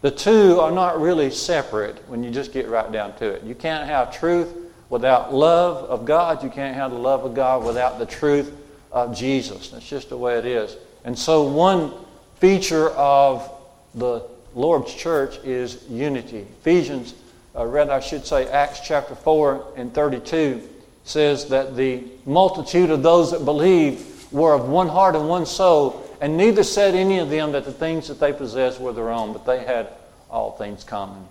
The 0.00 0.10
two 0.10 0.60
are 0.60 0.70
not 0.70 1.00
really 1.00 1.30
separate 1.30 1.96
when 2.08 2.22
you 2.22 2.30
just 2.30 2.52
get 2.52 2.68
right 2.68 2.90
down 2.90 3.16
to 3.16 3.26
it. 3.30 3.42
You 3.42 3.54
can't 3.54 3.86
have 3.86 4.16
truth 4.16 4.54
without 4.90 5.34
love 5.34 5.90
of 5.90 6.04
God. 6.04 6.42
You 6.42 6.50
can't 6.50 6.76
have 6.76 6.92
the 6.92 6.98
love 6.98 7.24
of 7.24 7.34
God 7.34 7.64
without 7.64 7.98
the 7.98 8.06
truth 8.06 8.52
of 8.92 9.16
Jesus. 9.16 9.70
That's 9.70 9.88
just 9.88 10.08
the 10.08 10.16
way 10.16 10.38
it 10.38 10.46
is. 10.46 10.76
And 11.04 11.18
so, 11.18 11.42
one 11.42 11.92
feature 12.36 12.90
of 12.90 13.50
the 13.94 14.22
Lord's 14.54 14.94
church 14.94 15.38
is 15.44 15.84
unity. 15.88 16.46
Ephesians, 16.60 17.14
uh, 17.56 17.66
rather, 17.66 17.92
I 17.92 18.00
should 18.00 18.24
say, 18.24 18.48
Acts 18.48 18.80
chapter 18.80 19.14
4 19.14 19.74
and 19.76 19.92
32 19.92 20.62
says 21.04 21.48
that 21.48 21.76
the 21.76 22.04
multitude 22.24 22.90
of 22.90 23.02
those 23.02 23.32
that 23.32 23.44
believed 23.44 24.32
were 24.32 24.54
of 24.54 24.68
one 24.68 24.88
heart 24.88 25.16
and 25.16 25.28
one 25.28 25.46
soul, 25.46 26.07
and 26.20 26.36
neither 26.36 26.62
said 26.62 26.94
any 26.94 27.18
of 27.18 27.30
them 27.30 27.52
that 27.52 27.64
the 27.64 27.72
things 27.72 28.08
that 28.08 28.20
they 28.20 28.32
possessed 28.32 28.80
were 28.80 28.92
their 28.92 29.10
own, 29.10 29.32
but 29.32 29.46
they 29.46 29.64
had 29.64 29.88
all 30.30 30.52
things 30.52 30.84
common. 30.84 31.24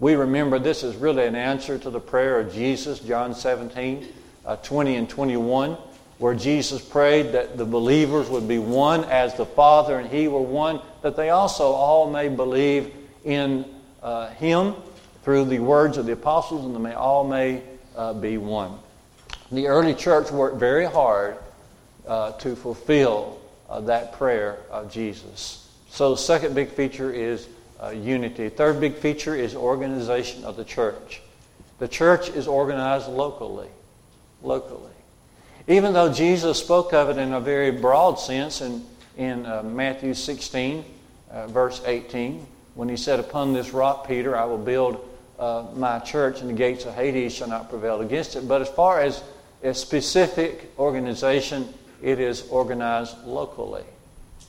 We 0.00 0.14
remember 0.14 0.58
this 0.58 0.82
is 0.82 0.96
really 0.96 1.24
an 1.26 1.36
answer 1.36 1.78
to 1.78 1.90
the 1.90 2.00
prayer 2.00 2.40
of 2.40 2.52
Jesus, 2.52 2.98
John 2.98 3.34
17, 3.34 4.06
uh, 4.44 4.56
20 4.56 4.96
and 4.96 5.08
21, 5.08 5.76
where 6.18 6.34
Jesus 6.34 6.82
prayed 6.82 7.32
that 7.32 7.56
the 7.56 7.64
believers 7.64 8.28
would 8.28 8.46
be 8.46 8.58
one 8.58 9.04
as 9.04 9.34
the 9.34 9.46
Father 9.46 9.98
and 9.98 10.08
He 10.08 10.28
were 10.28 10.40
one, 10.40 10.80
that 11.02 11.16
they 11.16 11.30
also 11.30 11.72
all 11.72 12.10
may 12.10 12.28
believe 12.28 12.92
in 13.24 13.64
uh, 14.02 14.28
Him 14.30 14.74
through 15.22 15.46
the 15.46 15.60
words 15.60 15.96
of 15.96 16.06
the 16.06 16.12
apostles, 16.12 16.66
and 16.66 16.74
they 16.74 16.80
may 16.80 16.94
all 16.94 17.26
may 17.26 17.62
uh, 17.96 18.12
be 18.12 18.36
one. 18.36 18.78
The 19.52 19.68
early 19.68 19.94
church 19.94 20.30
worked 20.30 20.56
very 20.56 20.84
hard 20.84 21.36
uh, 22.06 22.32
to 22.32 22.56
fulfill 22.56 23.40
uh, 23.74 23.80
that 23.80 24.12
prayer 24.12 24.58
of 24.70 24.90
Jesus. 24.90 25.68
So, 25.90 26.14
second 26.14 26.54
big 26.54 26.68
feature 26.68 27.10
is 27.10 27.48
uh, 27.82 27.88
unity. 27.88 28.48
Third 28.48 28.80
big 28.80 28.94
feature 28.94 29.34
is 29.34 29.56
organization 29.56 30.44
of 30.44 30.56
the 30.56 30.64
church. 30.64 31.20
The 31.80 31.88
church 31.88 32.28
is 32.28 32.46
organized 32.46 33.08
locally. 33.08 33.68
Locally. 34.42 34.92
Even 35.66 35.92
though 35.92 36.12
Jesus 36.12 36.58
spoke 36.58 36.92
of 36.92 37.10
it 37.10 37.18
in 37.18 37.32
a 37.32 37.40
very 37.40 37.72
broad 37.72 38.14
sense 38.14 38.60
in, 38.60 38.84
in 39.16 39.44
uh, 39.44 39.64
Matthew 39.64 40.14
16, 40.14 40.84
uh, 41.32 41.48
verse 41.48 41.82
18, 41.84 42.46
when 42.74 42.88
he 42.88 42.96
said, 42.96 43.18
Upon 43.18 43.52
this 43.52 43.72
rock, 43.72 44.06
Peter, 44.06 44.36
I 44.36 44.44
will 44.44 44.58
build 44.58 45.04
uh, 45.36 45.66
my 45.74 45.98
church, 45.98 46.42
and 46.42 46.48
the 46.48 46.54
gates 46.54 46.84
of 46.84 46.94
Hades 46.94 47.34
shall 47.34 47.48
not 47.48 47.70
prevail 47.70 48.02
against 48.02 48.36
it. 48.36 48.46
But 48.46 48.62
as 48.62 48.68
far 48.68 49.00
as 49.00 49.20
a 49.64 49.74
specific 49.74 50.70
organization, 50.78 51.74
it 52.02 52.20
is 52.20 52.48
organized 52.48 53.16
locally 53.24 53.84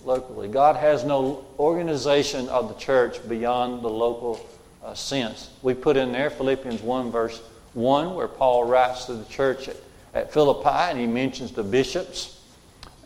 locally. 0.05 0.47
God 0.47 0.75
has 0.75 1.03
no 1.03 1.45
organization 1.59 2.47
of 2.49 2.69
the 2.69 2.75
church 2.75 3.27
beyond 3.27 3.81
the 3.81 3.89
local 3.89 4.45
uh, 4.83 4.93
sense. 4.93 5.49
We 5.61 5.73
put 5.73 5.97
in 5.97 6.11
there 6.11 6.29
Philippians 6.29 6.81
1, 6.81 7.11
verse 7.11 7.41
1, 7.73 8.13
where 8.15 8.27
Paul 8.27 8.65
writes 8.65 9.05
to 9.05 9.13
the 9.13 9.25
church 9.25 9.67
at, 9.67 9.77
at 10.13 10.33
Philippi 10.33 10.69
and 10.69 10.99
he 10.99 11.07
mentions 11.07 11.51
the 11.51 11.63
bishops 11.63 12.39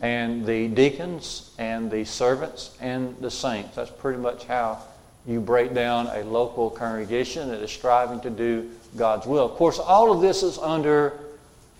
and 0.02 0.46
the 0.46 0.68
deacons 0.68 1.52
and 1.58 1.90
the 1.90 2.04
servants 2.04 2.76
and 2.80 3.16
the 3.20 3.30
saints. 3.30 3.74
That's 3.76 3.90
pretty 3.90 4.18
much 4.18 4.44
how 4.44 4.78
you 5.26 5.40
break 5.40 5.74
down 5.74 6.06
a 6.08 6.22
local 6.24 6.70
congregation 6.70 7.48
that 7.48 7.60
is 7.60 7.70
striving 7.70 8.20
to 8.20 8.30
do 8.30 8.70
God's 8.96 9.26
will. 9.26 9.44
Of 9.44 9.52
course, 9.52 9.78
all 9.78 10.12
of 10.12 10.20
this 10.20 10.42
is 10.42 10.58
under 10.58 11.18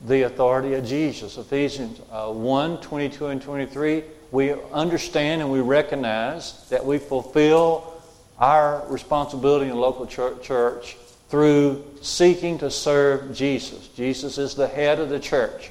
the 0.07 0.23
authority 0.23 0.75
of 0.75 0.85
Jesus. 0.85 1.37
Ephesians 1.37 2.00
uh, 2.11 2.30
1 2.30 2.80
22 2.80 3.26
and 3.26 3.42
23 3.42 4.04
we 4.30 4.54
understand 4.73 5.40
and 5.40 5.50
we 5.50 5.61
recognize 5.61 6.69
that 6.69 6.85
we 6.85 6.99
fulfill 6.99 8.00
our 8.38 8.87
responsibility 8.88 9.66
in 9.66 9.73
the 9.73 9.80
local 9.80 10.07
church 10.07 10.97
through 11.28 11.85
seeking 12.00 12.59
to 12.59 12.71
serve 12.71 13.35
Jesus. 13.35 13.88
Jesus 13.88 14.38
is 14.38 14.54
the 14.54 14.66
head 14.66 14.99
of 14.99 15.11
the 15.11 15.21
church, 15.21 15.71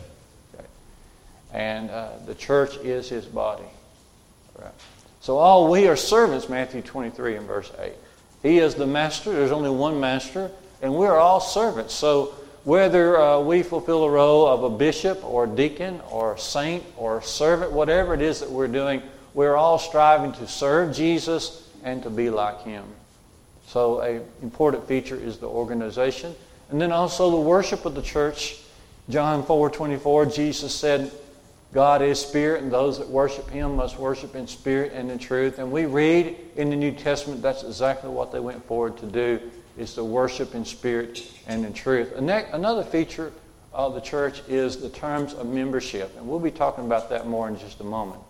and 1.54 1.90
uh, 1.90 2.10
the 2.26 2.36
church 2.36 2.78
is 2.78 3.10
his 3.10 3.26
body. 3.26 3.64
So, 5.22 5.38
all 5.38 5.70
we 5.70 5.88
are 5.88 5.96
servants, 5.96 6.48
Matthew 6.48 6.82
23 6.82 7.36
and 7.36 7.48
verse 7.48 7.72
8. 7.78 7.94
He 8.42 8.60
is 8.60 8.76
the 8.76 8.88
master, 8.88 9.34
there's 9.34 9.52
only 9.52 9.70
one 9.70 10.00
master, 10.00 10.50
and 10.82 10.96
we're 10.96 11.18
all 11.18 11.42
servants. 11.42 11.94
So, 11.94 12.34
whether 12.70 13.20
uh, 13.20 13.40
we 13.40 13.64
fulfill 13.64 14.04
a 14.04 14.10
role 14.12 14.46
of 14.46 14.62
a 14.62 14.70
bishop 14.70 15.26
or 15.26 15.46
a 15.46 15.48
deacon 15.48 16.00
or 16.12 16.36
a 16.36 16.38
saint 16.38 16.84
or 16.98 17.18
a 17.18 17.24
servant, 17.24 17.72
whatever 17.72 18.14
it 18.14 18.22
is 18.22 18.42
that 18.42 18.52
we're 18.52 18.68
doing, 18.68 19.02
we're 19.34 19.56
all 19.56 19.80
striving 19.80 20.32
to 20.34 20.48
serve 20.48 20.96
Jesus 20.96 21.68
and 21.84 22.04
to 22.04 22.12
be 22.12 22.30
like 22.30 22.62
him. 22.62 22.86
So, 23.66 24.02
an 24.02 24.24
important 24.44 24.88
feature 24.88 25.16
is 25.16 25.40
the 25.40 25.48
organization. 25.48 26.36
And 26.70 26.80
then 26.80 26.92
also 26.92 27.32
the 27.32 27.42
worship 27.42 27.86
of 27.86 27.96
the 27.96 28.04
church. 28.04 28.60
John 29.10 29.44
4 29.44 29.72
24, 29.72 30.28
Jesus 30.28 30.72
said, 30.72 31.12
God 31.74 32.04
is 32.04 32.20
spirit, 32.20 32.62
and 32.62 32.72
those 32.72 33.00
that 33.00 33.08
worship 33.08 33.50
him 33.50 33.78
must 33.78 33.98
worship 33.98 34.36
in 34.36 34.46
spirit 34.46 34.92
and 34.94 35.10
in 35.10 35.18
truth. 35.18 35.58
And 35.58 35.72
we 35.72 35.88
read 35.88 36.38
in 36.56 36.70
the 36.70 36.76
New 36.76 36.92
Testament 36.92 37.42
that's 37.42 37.64
exactly 37.64 38.12
what 38.12 38.32
they 38.32 38.40
went 38.40 38.64
forward 38.66 38.96
to 39.00 39.08
do 39.08 39.40
is 39.80 39.94
to 39.96 40.04
worship 40.04 40.54
in 40.54 40.66
spirit 40.66 41.24
and 41.48 41.66
in 41.66 41.74
truth. 41.74 42.14
Another 42.16 42.84
feature 42.84 43.32
of 43.74 43.94
the 43.94 44.02
church 44.02 44.42
is 44.48 44.78
the 44.78 44.90
terms 44.90 45.34
of 45.34 45.48
membership, 45.48 46.16
and 46.18 46.28
we'll 46.28 46.40
be 46.40 46.52
talking 46.52 46.86
about 46.86 47.10
that 47.10 47.28
more 47.28 47.48
in 47.48 47.58
just 47.58 47.80
a 47.80 47.84
moment. 47.84 48.22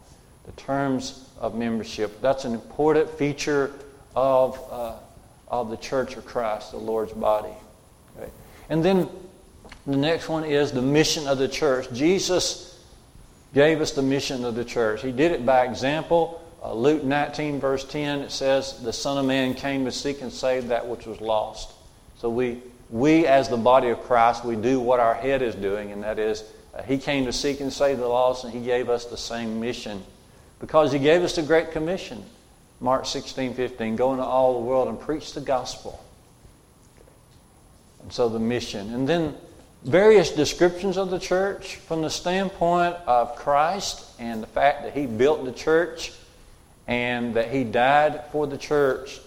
The 0.46 0.52
terms 0.54 1.28
of 1.40 1.56
membership. 1.56 2.22
That's 2.22 2.46
an 2.46 2.54
important 2.54 3.10
feature 3.10 3.74
of, 4.16 4.60
uh, 4.72 4.94
of 5.48 5.70
the 5.70 5.78
church 5.78 6.16
of 6.18 6.26
Christ, 6.26 6.72
the 6.72 6.78
Lord's 6.78 7.14
body. 7.14 7.54
Okay? 8.18 8.30
And 8.70 8.84
then 8.84 9.10
the 9.86 9.98
next 9.98 10.30
one 10.30 10.44
is 10.44 10.72
the 10.72 10.82
mission 10.82 11.28
of 11.28 11.38
the 11.38 11.48
church. 11.48 11.92
Jesus 11.94 12.80
gave 13.54 13.82
us 13.82 13.92
the 13.92 14.02
mission 14.02 14.46
of 14.46 14.56
the 14.56 14.66
church. 14.66 15.02
He 15.02 15.12
did 15.12 15.32
it 15.32 15.46
by 15.46 15.66
example. 15.66 16.39
Uh, 16.62 16.74
Luke 16.74 17.04
19, 17.04 17.60
verse 17.60 17.86
10, 17.86 18.20
it 18.20 18.32
says, 18.32 18.82
The 18.84 18.92
Son 18.92 19.18
of 19.18 19.26
Man 19.26 19.54
came 19.54 19.86
to 19.86 19.92
seek 19.92 20.22
and 20.22 20.32
save 20.32 20.68
that 20.68 20.88
which 20.88 21.06
was 21.06 21.22
lost. 21.22 21.72
So 22.18 22.30
we, 22.30 22.62
we 22.90 23.26
as 23.26 23.48
the 23.48 23.58
body 23.58 23.90
of 23.90 24.02
Christ, 24.04 24.44
we 24.44 24.58
do 24.58 24.80
what 24.80 25.00
our 25.00 25.14
head 25.14 25.42
is 25.42 25.56
doing, 25.56 25.92
and 25.92 26.04
that 26.04 26.20
is, 26.20 26.44
uh, 26.76 26.84
He 26.84 26.98
came 26.98 27.26
to 27.26 27.34
seek 27.34 27.62
and 27.62 27.72
save 27.72 28.00
the 28.00 28.08
lost, 28.08 28.44
and 28.44 28.54
He 28.54 28.60
gave 28.60 28.90
us 28.90 29.06
the 29.06 29.18
same 29.18 29.62
mission. 29.62 30.04
Because 30.60 30.92
He 30.92 31.00
gave 31.00 31.22
us 31.22 31.36
the 31.36 31.44
Great 31.44 31.72
Commission. 31.72 32.26
Mark 32.82 33.06
16, 33.06 33.54
15, 33.54 33.96
go 33.96 34.12
into 34.12 34.24
all 34.24 34.54
the 34.54 34.66
world 34.66 34.90
and 34.90 35.00
preach 35.00 35.34
the 35.34 35.42
gospel. 35.42 36.04
And 38.02 38.12
so 38.12 38.28
the 38.28 38.40
mission. 38.40 38.94
And 38.94 39.08
then 39.08 39.36
various 39.84 40.32
descriptions 40.32 40.98
of 40.98 41.10
the 41.10 41.20
church 41.20 41.78
from 41.78 42.02
the 42.02 42.10
standpoint 42.10 42.96
of 43.08 43.38
Christ 43.38 44.06
and 44.20 44.44
the 44.44 44.48
fact 44.48 44.84
that 44.84 44.94
He 44.94 45.06
built 45.06 45.46
the 45.46 45.54
church 45.54 46.12
and 46.90 47.36
that 47.36 47.52
he 47.52 47.64
died 47.64 48.26
for 48.32 48.48
the 48.48 48.58
church. 48.58 49.20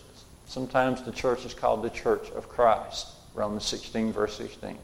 Sometimes 0.46 1.02
the 1.02 1.12
church 1.12 1.46
is 1.46 1.54
called 1.54 1.84
the 1.84 1.90
church 1.90 2.28
of 2.30 2.48
Christ. 2.48 3.06
Romans 3.34 3.64
16, 3.64 4.12
verse 4.12 4.36
16. 4.36 4.76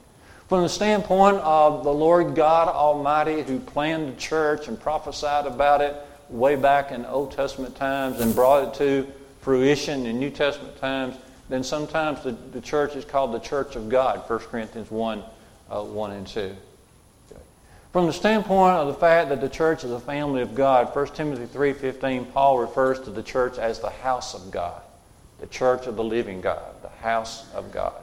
From 0.49 0.63
the 0.63 0.69
standpoint 0.69 1.39
of 1.39 1.83
the 1.83 1.93
Lord 1.93 2.37
God 2.37 2.69
Almighty 2.69 3.43
who 3.43 3.59
planned 3.59 4.09
the 4.09 4.19
church 4.19 4.69
and 4.69 4.81
prophesied 4.81 5.45
about 5.45 5.81
it 5.81 5.95
way 6.29 6.55
back 6.55 6.93
in 6.93 7.05
Old 7.05 7.33
Testament 7.33 7.75
times 7.75 8.21
and 8.21 8.33
brought 8.33 8.69
it 8.69 8.75
to 8.79 9.13
fruition 9.41 10.07
in 10.07 10.21
New 10.21 10.31
Testament 10.31 10.79
times, 10.79 11.17
then 11.49 11.65
sometimes 11.65 12.23
the, 12.23 12.31
the 12.53 12.61
church 12.61 12.95
is 12.95 13.05
called 13.05 13.33
the 13.33 13.41
church 13.41 13.75
of 13.75 13.89
God, 13.89 14.23
1 14.31 14.39
Corinthians 14.39 14.89
1, 14.89 15.23
uh, 15.69 15.83
1 15.83 16.11
and 16.13 16.27
2. 16.29 16.57
From 17.93 18.05
the 18.05 18.13
standpoint 18.13 18.75
of 18.75 18.87
the 18.87 18.95
fact 18.95 19.31
that 19.31 19.41
the 19.41 19.49
church 19.49 19.83
is 19.83 19.91
a 19.91 19.99
family 19.99 20.43
of 20.43 20.55
God, 20.55 20.95
1 20.95 21.07
Timothy 21.15 21.47
3.15, 21.47 22.33
Paul 22.33 22.59
refers 22.59 23.01
to 23.01 23.11
the 23.11 23.23
church 23.23 23.57
as 23.57 23.81
the 23.81 23.89
house 23.89 24.35
of 24.35 24.51
God, 24.51 24.83
the 25.41 25.47
church 25.47 25.87
of 25.87 25.97
the 25.97 26.05
living 26.05 26.43
God, 26.43 26.83
the 26.83 26.91
house 27.03 27.51
of 27.55 27.73
God. 27.73 27.95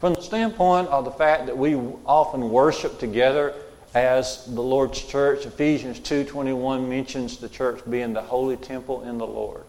From 0.00 0.12
the 0.12 0.20
standpoint 0.20 0.88
of 0.88 1.06
the 1.06 1.10
fact 1.10 1.46
that 1.46 1.56
we 1.56 1.74
often 2.04 2.50
worship 2.50 2.98
together 2.98 3.54
as 3.94 4.44
the 4.44 4.60
Lord's 4.60 5.02
church, 5.02 5.46
Ephesians 5.46 5.98
2.21 6.00 6.86
mentions 6.86 7.38
the 7.38 7.48
church 7.48 7.80
being 7.88 8.12
the 8.12 8.20
holy 8.20 8.58
temple 8.58 9.02
in 9.04 9.16
the 9.16 9.26
Lord. 9.26 9.62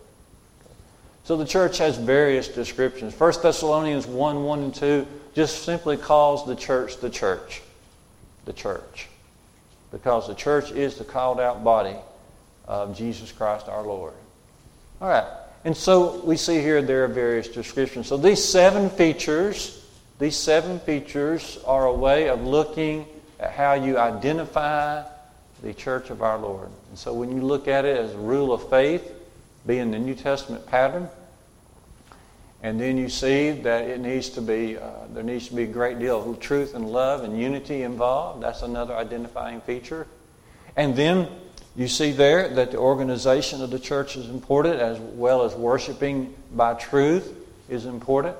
So 1.23 1.37
the 1.37 1.45
church 1.45 1.77
has 1.77 1.97
various 1.97 2.49
descriptions. 2.49 3.17
1 3.17 3.33
Thessalonians 3.41 4.07
1, 4.07 4.43
1 4.43 4.59
and 4.59 4.75
2 4.75 5.07
just 5.33 5.63
simply 5.63 5.95
calls 5.95 6.45
the 6.45 6.55
church 6.55 6.97
the 6.97 7.09
church. 7.09 7.61
The 8.43 8.51
church 8.51 9.07
because 9.93 10.27
the 10.27 10.35
church 10.35 10.71
is 10.71 10.95
the 10.95 11.05
called 11.05 11.39
out 11.39 11.63
body 11.63 11.95
of 12.67 12.97
Jesus 12.97 13.31
Christ 13.31 13.69
our 13.69 13.83
Lord. 13.83 14.13
All 14.99 15.07
right. 15.07 15.31
And 15.63 15.77
so 15.77 16.19
we 16.25 16.35
see 16.35 16.59
here 16.59 16.81
there 16.81 17.05
are 17.05 17.07
various 17.07 17.47
descriptions. 17.47 18.07
So 18.07 18.17
these 18.17 18.43
seven 18.43 18.89
features, 18.89 19.85
these 20.19 20.35
seven 20.35 20.79
features 20.81 21.57
are 21.65 21.85
a 21.85 21.93
way 21.93 22.27
of 22.27 22.43
looking 22.43 23.05
at 23.39 23.51
how 23.51 23.75
you 23.75 23.97
identify 23.97 25.03
the 25.61 25.73
church 25.73 26.09
of 26.09 26.21
our 26.21 26.37
Lord. 26.37 26.67
And 26.89 26.99
so 26.99 27.13
when 27.13 27.33
you 27.33 27.41
look 27.41 27.69
at 27.69 27.85
it 27.85 27.95
as 27.95 28.13
a 28.13 28.17
rule 28.17 28.51
of 28.51 28.69
faith, 28.69 29.09
being 29.65 29.91
the 29.91 29.99
New 29.99 30.15
Testament 30.15 30.65
pattern. 30.67 31.09
And 32.63 32.79
then 32.79 32.97
you 32.97 33.09
see 33.09 33.51
that 33.51 33.89
it 33.89 33.99
needs 33.99 34.29
to 34.29 34.41
be, 34.41 34.77
uh, 34.77 34.89
there 35.13 35.21
needs 35.21 35.49
to 35.49 35.55
be 35.55 35.63
a 35.63 35.67
great 35.67 35.99
deal 35.99 36.29
of 36.29 36.39
truth 36.39 36.73
and 36.73 36.89
love 36.89 37.23
and 37.23 37.37
unity 37.37 37.83
involved. 37.83 38.41
That's 38.41 38.61
another 38.61 38.95
identifying 38.95 39.59
feature. 39.61 40.07
And 40.77 40.95
then 40.95 41.27
you 41.75 41.89
see 41.89 42.13
there 42.13 42.47
that 42.55 42.71
the 42.71 42.77
organization 42.77 43.61
of 43.61 43.69
the 43.69 43.79
church 43.79 44.15
is 44.15 44.29
important 44.29 44.79
as 44.79 44.97
well 44.97 45.43
as 45.43 45.53
worshiping 45.55 46.33
by 46.53 46.75
truth 46.75 47.35
is 47.67 47.85
important. 47.85 48.37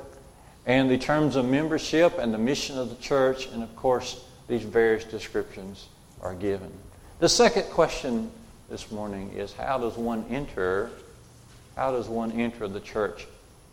And 0.65 0.89
the 0.89 0.97
terms 0.97 1.35
of 1.35 1.43
membership 1.43 2.17
and 2.17 2.33
the 2.33 2.37
mission 2.37 2.77
of 2.77 2.89
the 2.89 2.95
church, 3.03 3.47
and 3.47 3.61
of 3.61 3.75
course, 3.75 4.23
these 4.47 4.63
various 4.63 5.03
descriptions 5.03 5.87
are 6.21 6.33
given. 6.33 6.71
The 7.19 7.27
second 7.27 7.63
question 7.63 8.31
this 8.69 8.89
morning 8.89 9.33
is 9.33 9.51
how 9.51 9.77
does 9.77 9.97
one 9.97 10.25
enter 10.29 10.89
how 11.75 11.91
does 11.91 12.07
one 12.07 12.31
enter 12.33 12.67
the 12.67 12.79
church 12.79 13.25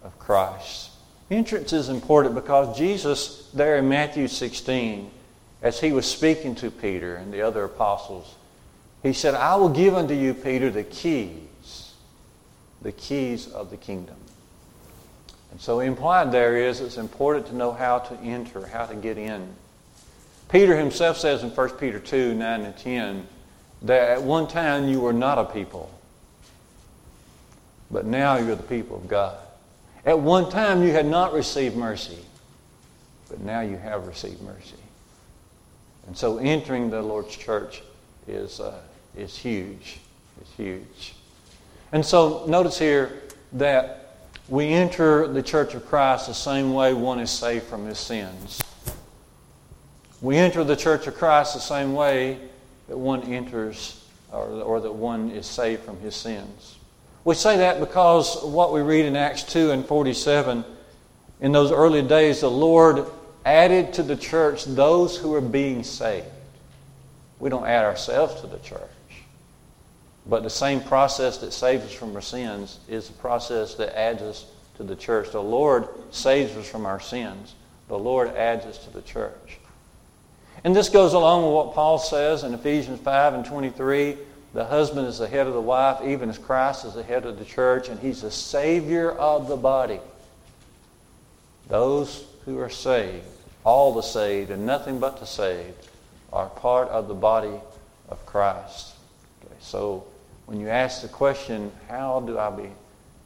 of 0.03 0.19
Christ? 0.19 0.91
Entrance 1.31 1.73
is 1.73 1.89
important 1.89 2.35
because 2.35 2.77
Jesus, 2.77 3.49
there 3.55 3.77
in 3.77 3.89
Matthew 3.89 4.27
16, 4.27 5.11
as 5.63 5.81
he 5.81 5.93
was 5.93 6.07
speaking 6.07 6.55
to 6.57 6.71
Peter 6.71 7.17
and 7.17 7.33
the 7.33 7.43
other 7.43 7.65
apostles, 7.65 8.35
he 9.03 9.13
said, 9.13 9.35
I 9.35 9.57
will 9.57 9.69
give 9.69 9.95
unto 9.95 10.15
you, 10.15 10.35
Peter, 10.35 10.71
the 10.71 10.83
keys, 10.83 11.93
the 12.83 12.93
keys 12.93 13.49
of 13.49 13.71
the 13.71 13.77
kingdom. 13.77 14.17
And 15.51 15.61
so 15.61 15.81
implied 15.81 16.33
there 16.33 16.57
is 16.57 16.81
it's 16.81 16.97
important 16.97 17.47
to 17.47 17.57
know 17.57 17.73
how 17.73 17.99
to 17.99 18.15
enter, 18.21 18.67
how 18.67 18.87
to 18.87 18.95
get 18.95 19.19
in. 19.19 19.49
Peter 20.49 20.77
himself 20.77 21.17
says 21.17 21.43
in 21.43 21.51
1 21.51 21.71
Peter 21.71 21.99
2 21.99 22.35
9 22.35 22.61
and 22.63 22.77
10 22.77 23.27
that 23.83 24.11
at 24.11 24.23
one 24.23 24.47
time 24.47 24.89
you 24.89 25.01
were 25.01 25.13
not 25.13 25.39
a 25.39 25.45
people, 25.45 25.91
but 27.91 28.05
now 28.05 28.37
you're 28.37 28.57
the 28.57 28.63
people 28.63 28.97
of 28.97 29.09
God. 29.09 29.37
At 30.07 30.19
one 30.19 30.51
time 30.51 30.83
you 30.83 30.93
had 30.93 31.07
not 31.07 31.33
received 31.33 31.77
mercy, 31.77 32.19
but 33.29 33.41
now 33.41 33.61
you 33.61 33.77
have 33.77 34.07
received 34.07 34.41
mercy. 34.43 34.77
And 36.07 36.17
so 36.17 36.39
entering 36.39 36.91
the 36.91 37.03
Lord's 37.03 37.37
church 37.37 37.83
is, 38.27 38.61
uh, 38.61 38.81
is 39.17 39.37
huge. 39.37 39.99
It's 40.41 40.53
huge. 40.57 41.15
And 41.93 42.05
so 42.05 42.45
notice 42.47 42.79
here 42.79 43.23
that 43.53 44.17
we 44.49 44.69
enter 44.69 45.29
the 45.29 45.43
church 45.43 45.75
of 45.75 45.87
Christ 45.87 46.27
the 46.27 46.35
same 46.35 46.73
way 46.73 46.95
one 46.95 47.21
is 47.21 47.31
saved 47.31 47.67
from 47.67 47.87
his 47.87 47.99
sins. 47.99 48.61
We 50.21 50.37
enter 50.37 50.65
the 50.65 50.77
church 50.77 51.07
of 51.07 51.15
Christ 51.17 51.55
the 51.55 51.61
same 51.61 51.93
way 51.93 52.39
that 52.89 52.97
one 52.97 53.23
enters 53.23 54.05
or, 54.33 54.49
or 54.49 54.81
that 54.81 54.93
one 54.93 55.31
is 55.31 55.47
saved 55.47 55.83
from 55.83 56.01
his 56.01 56.15
sins. 56.15 56.77
We 57.25 57.35
say 57.35 57.59
that 57.59 57.81
because 57.81 58.43
what 58.43 58.73
we 58.73 58.81
read 58.81 59.05
in 59.05 59.15
Acts 59.15 59.43
2 59.43 59.73
and 59.73 59.85
47, 59.85 60.65
in 61.41 61.53
those 61.53 61.71
early 61.71 62.03
days, 62.03 62.41
the 62.41 62.51
Lord 62.51 63.07
added 63.45 63.93
to 63.95 64.03
the 64.03 64.17
church 64.17 64.65
those 64.65 65.17
who 65.17 65.35
are 65.35 65.41
being 65.41 65.83
saved. 65.83 66.27
We 67.39 67.51
don't 67.51 67.67
add 67.67 67.85
ourselves 67.85 68.41
to 68.41 68.47
the 68.47 68.59
church. 68.59 68.81
But 70.27 70.43
the 70.43 70.51
same 70.51 70.81
process 70.81 71.39
that 71.39 71.53
saves 71.53 71.85
us 71.85 71.93
from 71.93 72.15
our 72.15 72.23
sins 72.23 72.79
is 72.89 73.09
the 73.09 73.15
process 73.15 73.75
that 73.75 73.99
adds 73.99 74.23
us 74.23 74.47
to 74.77 74.83
the 74.83 74.97
church. 74.97 75.31
The 75.33 75.43
Lord 75.43 75.89
saves 76.11 76.57
us 76.57 76.69
from 76.69 76.87
our 76.87 77.01
sins. 77.01 77.55
The 77.89 77.99
Lord 77.99 78.29
adds 78.37 78.65
us 78.67 78.79
to 78.85 78.91
the 78.91 79.03
church. 79.03 79.59
And 80.63 80.77
this 80.77 80.89
goes 80.89 81.15
along 81.15 81.45
with 81.45 81.55
what 81.55 81.75
Paul 81.75 81.99
says 81.99 82.45
in 82.45 82.53
Ephesians 82.53 83.01
5 83.01 83.35
and 83.35 83.45
23 83.45 84.17
the 84.53 84.65
husband 84.65 85.07
is 85.07 85.19
the 85.19 85.29
head 85.29 85.47
of 85.47 85.55
the 85.55 85.61
wife, 85.61 86.03
even 86.05 86.29
as 86.29 86.39
Christ 86.39 86.85
is 86.85 86.95
the 86.95 87.03
head 87.03 87.25
of 87.25 87.39
the 87.39 87.45
church, 87.45 87.89
and 87.89 88.01
he's 88.01 88.23
the 88.23 88.31
Savior 88.31 89.13
of 89.13 89.47
the 89.47 89.57
body. 89.57 90.01
Those 91.69 92.25
who 92.45 92.59
are 92.59 92.71
saved, 92.71 93.25
all 93.65 93.95
the 93.95 94.03
saved, 94.03 94.51
and 94.51 94.67
nothing 94.67 94.99
but 94.99 95.21
the 95.21 95.27
saved, 95.27 95.89
are 96.33 96.49
part 96.49 96.89
of 96.89 97.07
the 97.07 97.15
body 97.15 97.55
of 98.09 98.25
Christ. 98.27 98.95
Okay, 99.45 99.55
so 99.61 100.05
when 100.47 100.59
you 100.59 100.69
ask 100.69 101.03
the 101.03 101.09
question, 101.09 101.71
how 101.89 102.21
do 102.21 102.39
I 102.39 102.51
be, 102.51 102.71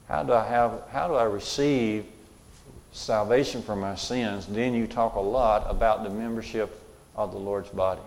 how 0.08 0.24
do 0.24 0.34
I 0.34 0.46
have, 0.46 0.82
how 0.90 1.08
do 1.08 1.14
I 1.14 1.24
receive 1.24 2.04
salvation 2.92 3.62
from 3.62 3.80
my 3.80 3.94
sins? 3.94 4.46
Then 4.46 4.74
you 4.74 4.86
talk 4.86 5.14
a 5.14 5.20
lot 5.20 5.64
about 5.68 6.04
the 6.04 6.10
membership 6.10 6.78
of 7.16 7.32
the 7.32 7.38
Lord's 7.38 7.70
body. 7.70 8.02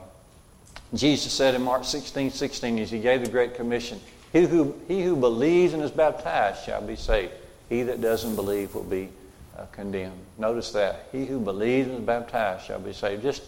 Jesus 0.94 1.34
said 1.34 1.54
in 1.54 1.62
Mark 1.64 1.84
16, 1.84 2.32
16, 2.32 2.80
as 2.80 2.92
he 2.92 3.00
gave 3.00 3.22
the 3.22 3.30
Great 3.30 3.56
Commission, 3.56 4.00
he 4.32 4.46
who, 4.46 4.76
he 4.88 5.04
who 5.04 5.16
believes 5.16 5.74
and 5.74 5.84
is 5.84 5.92
baptized 5.92 6.64
shall 6.64 6.82
be 6.82 6.96
saved. 6.96 7.34
He 7.70 7.84
that 7.84 8.02
doesn't 8.02 8.36
believe 8.36 8.74
will 8.74 8.84
be 8.84 9.10
uh, 9.58 9.66
condemned. 9.72 10.20
Notice 10.38 10.72
that. 10.72 11.08
He 11.12 11.26
who 11.26 11.40
believes 11.40 11.90
and 11.90 12.00
is 12.00 12.06
baptized 12.06 12.66
shall 12.66 12.80
be 12.80 12.94
saved. 12.94 13.22
Just, 13.22 13.44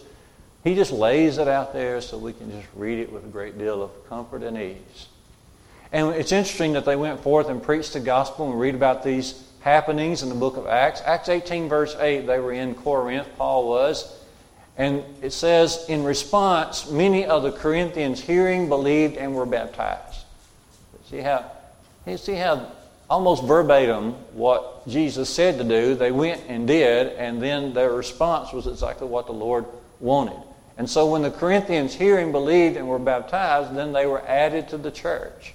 he 0.64 0.74
just 0.74 0.92
lays 0.92 1.38
it 1.38 1.48
out 1.48 1.72
there 1.72 2.00
so 2.00 2.18
we 2.18 2.32
can 2.32 2.50
just 2.50 2.66
read 2.74 2.98
it 2.98 3.10
with 3.10 3.24
a 3.24 3.28
great 3.28 3.58
deal 3.58 3.82
of 3.82 4.08
comfort 4.08 4.42
and 4.42 4.58
ease. 4.58 5.06
And 5.92 6.14
it's 6.14 6.32
interesting 6.32 6.74
that 6.74 6.84
they 6.84 6.96
went 6.96 7.20
forth 7.20 7.48
and 7.48 7.62
preached 7.62 7.94
the 7.94 8.00
gospel 8.00 8.50
and 8.50 8.60
read 8.60 8.74
about 8.74 9.02
these 9.02 9.46
happenings 9.60 10.22
in 10.22 10.28
the 10.28 10.34
book 10.34 10.56
of 10.56 10.66
Acts. 10.66 11.02
Acts 11.04 11.28
18, 11.28 11.68
verse 11.68 11.96
8, 11.98 12.26
they 12.26 12.38
were 12.38 12.52
in 12.52 12.74
Corinth, 12.74 13.28
Paul 13.36 13.68
was. 13.68 14.19
And 14.76 15.04
it 15.20 15.32
says, 15.32 15.84
in 15.88 16.04
response, 16.04 16.90
many 16.90 17.26
of 17.26 17.42
the 17.42 17.52
Corinthians 17.52 18.20
hearing, 18.20 18.68
believed, 18.68 19.16
and 19.16 19.34
were 19.34 19.46
baptized. 19.46 20.24
See 21.10 21.18
how, 21.18 21.50
you 22.06 22.16
see 22.16 22.34
how 22.34 22.70
almost 23.10 23.44
verbatim 23.44 24.12
what 24.32 24.88
Jesus 24.88 25.28
said 25.28 25.58
to 25.58 25.64
do, 25.64 25.96
they 25.96 26.12
went 26.12 26.42
and 26.48 26.66
did, 26.66 27.08
and 27.14 27.42
then 27.42 27.74
their 27.74 27.92
response 27.92 28.52
was 28.52 28.68
exactly 28.68 29.08
what 29.08 29.26
the 29.26 29.32
Lord 29.32 29.66
wanted. 29.98 30.40
And 30.78 30.88
so 30.88 31.10
when 31.10 31.22
the 31.22 31.30
Corinthians 31.30 31.92
hearing, 31.92 32.32
believed, 32.32 32.76
and 32.76 32.88
were 32.88 32.98
baptized, 32.98 33.74
then 33.74 33.92
they 33.92 34.06
were 34.06 34.22
added 34.26 34.68
to 34.70 34.78
the 34.78 34.90
church. 34.90 35.52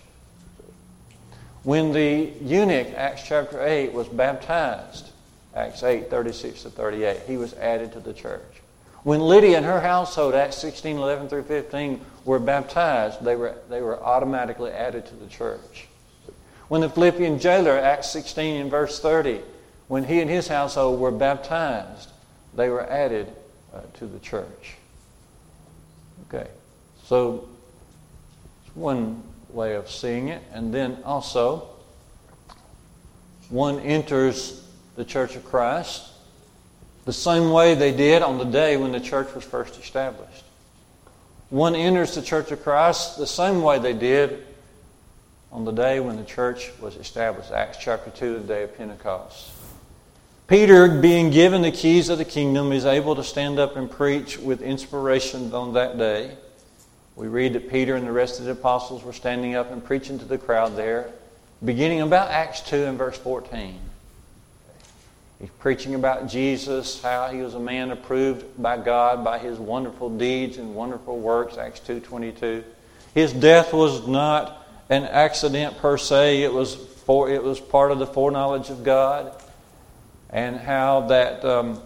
When 1.63 1.93
the 1.93 2.31
eunuch, 2.41 2.93
Acts 2.95 3.23
chapter 3.25 3.65
8, 3.65 3.93
was 3.93 4.07
baptized, 4.07 5.09
Acts 5.55 5.81
8, 5.81 6.11
36 6.11 6.63
to 6.63 6.69
38, 6.69 7.21
he 7.25 7.37
was 7.37 7.53
added 7.55 7.93
to 7.93 7.99
the 7.99 8.13
church. 8.13 8.54
When 9.05 9.21
Lydia 9.21 9.57
and 9.57 9.65
her 9.67 9.81
household, 9.81 10.33
Acts 10.33 10.57
16, 10.57 10.97
11 10.97 11.29
through 11.29 11.43
15, 11.43 12.01
were 12.25 12.39
baptized, 12.39 13.23
they 13.23 13.35
were, 13.35 13.53
they 13.69 13.79
were 13.79 14.01
automatically 14.01 14.71
added 14.71 15.05
to 15.05 15.13
the 15.13 15.27
church. 15.27 15.87
When 16.69 16.81
the 16.81 16.89
Philippian 16.89 17.37
jailer, 17.37 17.77
Acts 17.77 18.09
16 18.09 18.61
and 18.61 18.71
verse 18.71 18.99
30, 18.99 19.41
when 19.89 20.05
he 20.05 20.21
and 20.21 20.29
his 20.29 20.47
household 20.47 20.99
were 20.99 21.11
baptized, 21.11 22.09
they 22.55 22.67
were 22.69 22.81
added 22.89 23.31
uh, 23.71 23.81
to 23.99 24.07
the 24.07 24.17
church. 24.17 24.73
Okay, 26.27 26.49
so 27.03 27.47
it's 28.65 28.75
one 28.75 29.21
way 29.51 29.75
of 29.75 29.87
seeing 29.87 30.29
it. 30.29 30.41
And 30.51 30.73
then 30.73 30.97
also, 31.05 31.69
one 33.49 33.79
enters 33.81 34.67
the 34.95 35.05
church 35.05 35.35
of 35.35 35.45
Christ 35.45 36.09
the 37.05 37.13
same 37.13 37.51
way 37.51 37.75
they 37.75 37.91
did 37.91 38.21
on 38.21 38.37
the 38.37 38.45
day 38.45 38.77
when 38.77 38.91
the 38.91 38.99
church 38.99 39.33
was 39.33 39.43
first 39.43 39.79
established. 39.79 40.43
One 41.49 41.75
enters 41.75 42.15
the 42.15 42.21
church 42.21 42.51
of 42.51 42.63
Christ 42.63 43.17
the 43.17 43.27
same 43.27 43.61
way 43.61 43.79
they 43.79 43.93
did 43.93 44.45
on 45.51 45.63
the 45.63 45.71
day 45.71 45.99
when 45.99 46.17
the 46.17 46.25
church 46.25 46.71
was 46.81 46.95
established. 46.97 47.51
Acts 47.51 47.77
chapter 47.79 48.09
2, 48.09 48.39
the 48.39 48.47
day 48.47 48.63
of 48.63 48.75
Pentecost. 48.75 49.51
Peter, 50.47 50.87
being 50.87 51.29
given 51.29 51.61
the 51.61 51.71
keys 51.71 52.09
of 52.09 52.17
the 52.17 52.25
kingdom, 52.25 52.71
is 52.71 52.85
able 52.85 53.15
to 53.15 53.23
stand 53.23 53.57
up 53.59 53.75
and 53.75 53.89
preach 53.89 54.37
with 54.37 54.61
inspiration 54.61 55.53
on 55.53 55.73
that 55.73 55.97
day. 55.97 56.31
We 57.15 57.27
read 57.27 57.53
that 57.53 57.69
Peter 57.69 57.95
and 57.95 58.05
the 58.05 58.11
rest 58.11 58.39
of 58.39 58.45
the 58.45 58.51
apostles 58.51 59.03
were 59.03 59.13
standing 59.13 59.55
up 59.55 59.71
and 59.71 59.83
preaching 59.83 60.19
to 60.19 60.25
the 60.25 60.37
crowd 60.37 60.75
there, 60.75 61.11
beginning 61.63 62.01
about 62.01 62.29
Acts 62.29 62.61
2 62.61 62.75
and 62.83 62.97
verse 62.97 63.17
14. 63.17 63.79
He's 65.45 65.51
preaching 65.59 65.93
about 65.93 66.27
Jesus, 66.27 66.99
how 67.03 67.27
he 67.27 67.37
was 67.41 67.53
a 67.53 67.59
man 67.59 67.91
approved 67.91 68.59
by 68.59 68.77
God 68.77 69.23
by 69.23 69.37
his 69.37 69.59
wonderful 69.59 70.09
deeds 70.09 70.57
and 70.57 70.73
wonderful 70.73 71.19
works, 71.19 71.55
Acts 71.55 71.79
2.22. 71.81 72.63
His 73.13 73.31
death 73.31 73.71
was 73.71 74.07
not 74.07 74.65
an 74.89 75.03
accident 75.03 75.77
per 75.77 75.99
se. 75.99 76.41
It 76.41 76.51
was, 76.51 76.73
for, 76.73 77.29
it 77.29 77.43
was 77.43 77.59
part 77.59 77.91
of 77.91 77.99
the 77.99 78.07
foreknowledge 78.07 78.71
of 78.71 78.83
God. 78.83 79.39
And 80.31 80.57
how 80.57 81.01
that 81.09 81.45
um, 81.45 81.79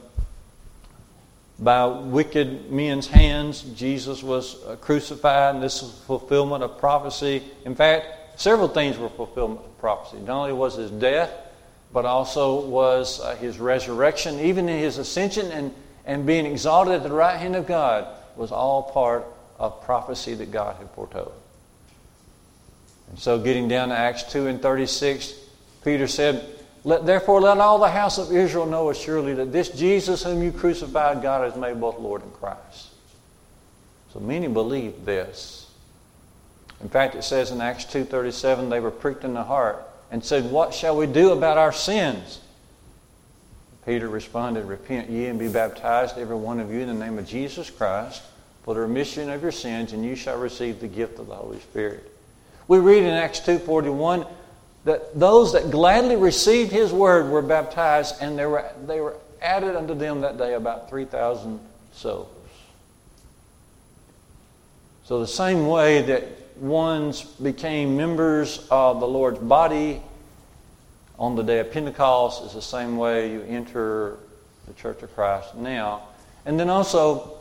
by 1.59 1.85
wicked 1.85 2.71
men's 2.71 3.07
hands, 3.07 3.63
Jesus 3.75 4.23
was 4.23 4.63
uh, 4.63 4.77
crucified, 4.77 5.55
and 5.55 5.61
this 5.61 5.83
is 5.83 5.91
fulfillment 6.07 6.63
of 6.63 6.77
prophecy. 6.77 7.43
In 7.65 7.75
fact, 7.75 8.39
several 8.39 8.69
things 8.69 8.97
were 8.97 9.09
fulfillment 9.09 9.59
of 9.65 9.77
prophecy. 9.79 10.19
Not 10.19 10.43
only 10.43 10.53
was 10.53 10.75
his 10.75 10.91
death, 10.91 11.29
but 11.91 12.05
also 12.05 12.65
was 12.65 13.19
uh, 13.19 13.35
his 13.35 13.59
resurrection, 13.59 14.39
even 14.39 14.69
in 14.69 14.79
his 14.79 14.97
ascension 14.97 15.51
and, 15.51 15.73
and 16.05 16.25
being 16.25 16.45
exalted 16.45 16.93
at 16.93 17.03
the 17.03 17.11
right 17.11 17.37
hand 17.37 17.55
of 17.55 17.67
God, 17.67 18.07
was 18.35 18.51
all 18.51 18.83
part 18.83 19.25
of 19.57 19.83
prophecy 19.83 20.33
that 20.35 20.51
God 20.51 20.75
had 20.77 20.89
foretold. 20.91 21.33
And 23.09 23.17
so, 23.17 23.39
getting 23.39 23.67
down 23.67 23.89
to 23.89 23.97
Acts 23.97 24.23
2 24.31 24.47
and 24.47 24.61
36, 24.61 25.33
Peter 25.83 26.07
said, 26.07 26.45
let, 26.83 27.05
Therefore, 27.05 27.41
let 27.41 27.57
all 27.57 27.79
the 27.79 27.89
house 27.89 28.17
of 28.17 28.31
Israel 28.31 28.65
know 28.65 28.89
assuredly 28.89 29.33
that 29.33 29.51
this 29.51 29.69
Jesus 29.69 30.23
whom 30.23 30.43
you 30.43 30.51
crucified, 30.51 31.21
God 31.21 31.43
has 31.43 31.59
made 31.59 31.81
both 31.81 31.99
Lord 31.99 32.21
and 32.21 32.33
Christ. 32.33 32.89
So 34.13 34.19
many 34.19 34.47
believed 34.47 35.05
this. 35.05 35.69
In 36.81 36.89
fact, 36.89 37.15
it 37.15 37.23
says 37.23 37.51
in 37.51 37.61
Acts 37.61 37.85
2.37, 37.85 38.69
they 38.69 38.79
were 38.79 38.91
pricked 38.91 39.23
in 39.23 39.33
the 39.33 39.43
heart 39.43 39.88
and 40.11 40.23
said, 40.23 40.51
What 40.51 40.73
shall 40.73 40.95
we 40.95 41.07
do 41.07 41.31
about 41.31 41.57
our 41.57 41.73
sins? 41.73 42.41
Peter 43.85 44.07
responded, 44.07 44.65
Repent 44.65 45.09
ye 45.09 45.27
and 45.27 45.39
be 45.39 45.47
baptized, 45.47 46.17
every 46.17 46.35
one 46.35 46.59
of 46.59 46.71
you, 46.71 46.79
in 46.79 46.87
the 46.87 46.93
name 46.93 47.17
of 47.17 47.27
Jesus 47.27 47.69
Christ, 47.69 48.21
for 48.63 48.73
the 48.73 48.81
remission 48.81 49.29
of 49.29 49.41
your 49.41 49.51
sins, 49.51 49.93
and 49.93 50.05
you 50.05 50.15
shall 50.15 50.37
receive 50.37 50.79
the 50.79 50.87
gift 50.87 51.19
of 51.19 51.27
the 51.27 51.35
Holy 51.35 51.59
Spirit. 51.59 52.09
We 52.67 52.77
read 52.77 53.03
in 53.03 53.09
Acts 53.09 53.39
2.41 53.39 54.27
that 54.85 55.19
those 55.19 55.53
that 55.53 55.71
gladly 55.71 56.15
received 56.15 56.71
his 56.71 56.91
word 56.91 57.29
were 57.29 57.41
baptized, 57.41 58.15
and 58.21 58.37
they 58.37 58.45
were, 58.45 58.69
they 58.85 59.01
were 59.01 59.15
added 59.41 59.75
unto 59.75 59.95
them 59.95 60.21
that 60.21 60.37
day 60.37 60.53
about 60.53 60.89
3,000 60.89 61.59
souls. 61.93 62.27
So, 65.05 65.19
the 65.19 65.27
same 65.27 65.67
way 65.67 66.03
that 66.03 66.23
ones 66.59 67.23
became 67.23 67.97
members 67.97 68.67
of 68.69 68.99
the 68.99 69.07
Lord's 69.07 69.39
body 69.39 70.01
on 71.17 71.35
the 71.35 71.43
day 71.43 71.59
of 71.59 71.71
Pentecost 71.71 72.43
is 72.45 72.53
the 72.53 72.61
same 72.61 72.97
way 72.97 73.31
you 73.31 73.41
enter 73.41 74.17
the 74.67 74.73
Church 74.73 75.03
of 75.03 75.13
Christ 75.13 75.55
now. 75.55 76.03
And 76.45 76.59
then 76.59 76.69
also, 76.69 77.37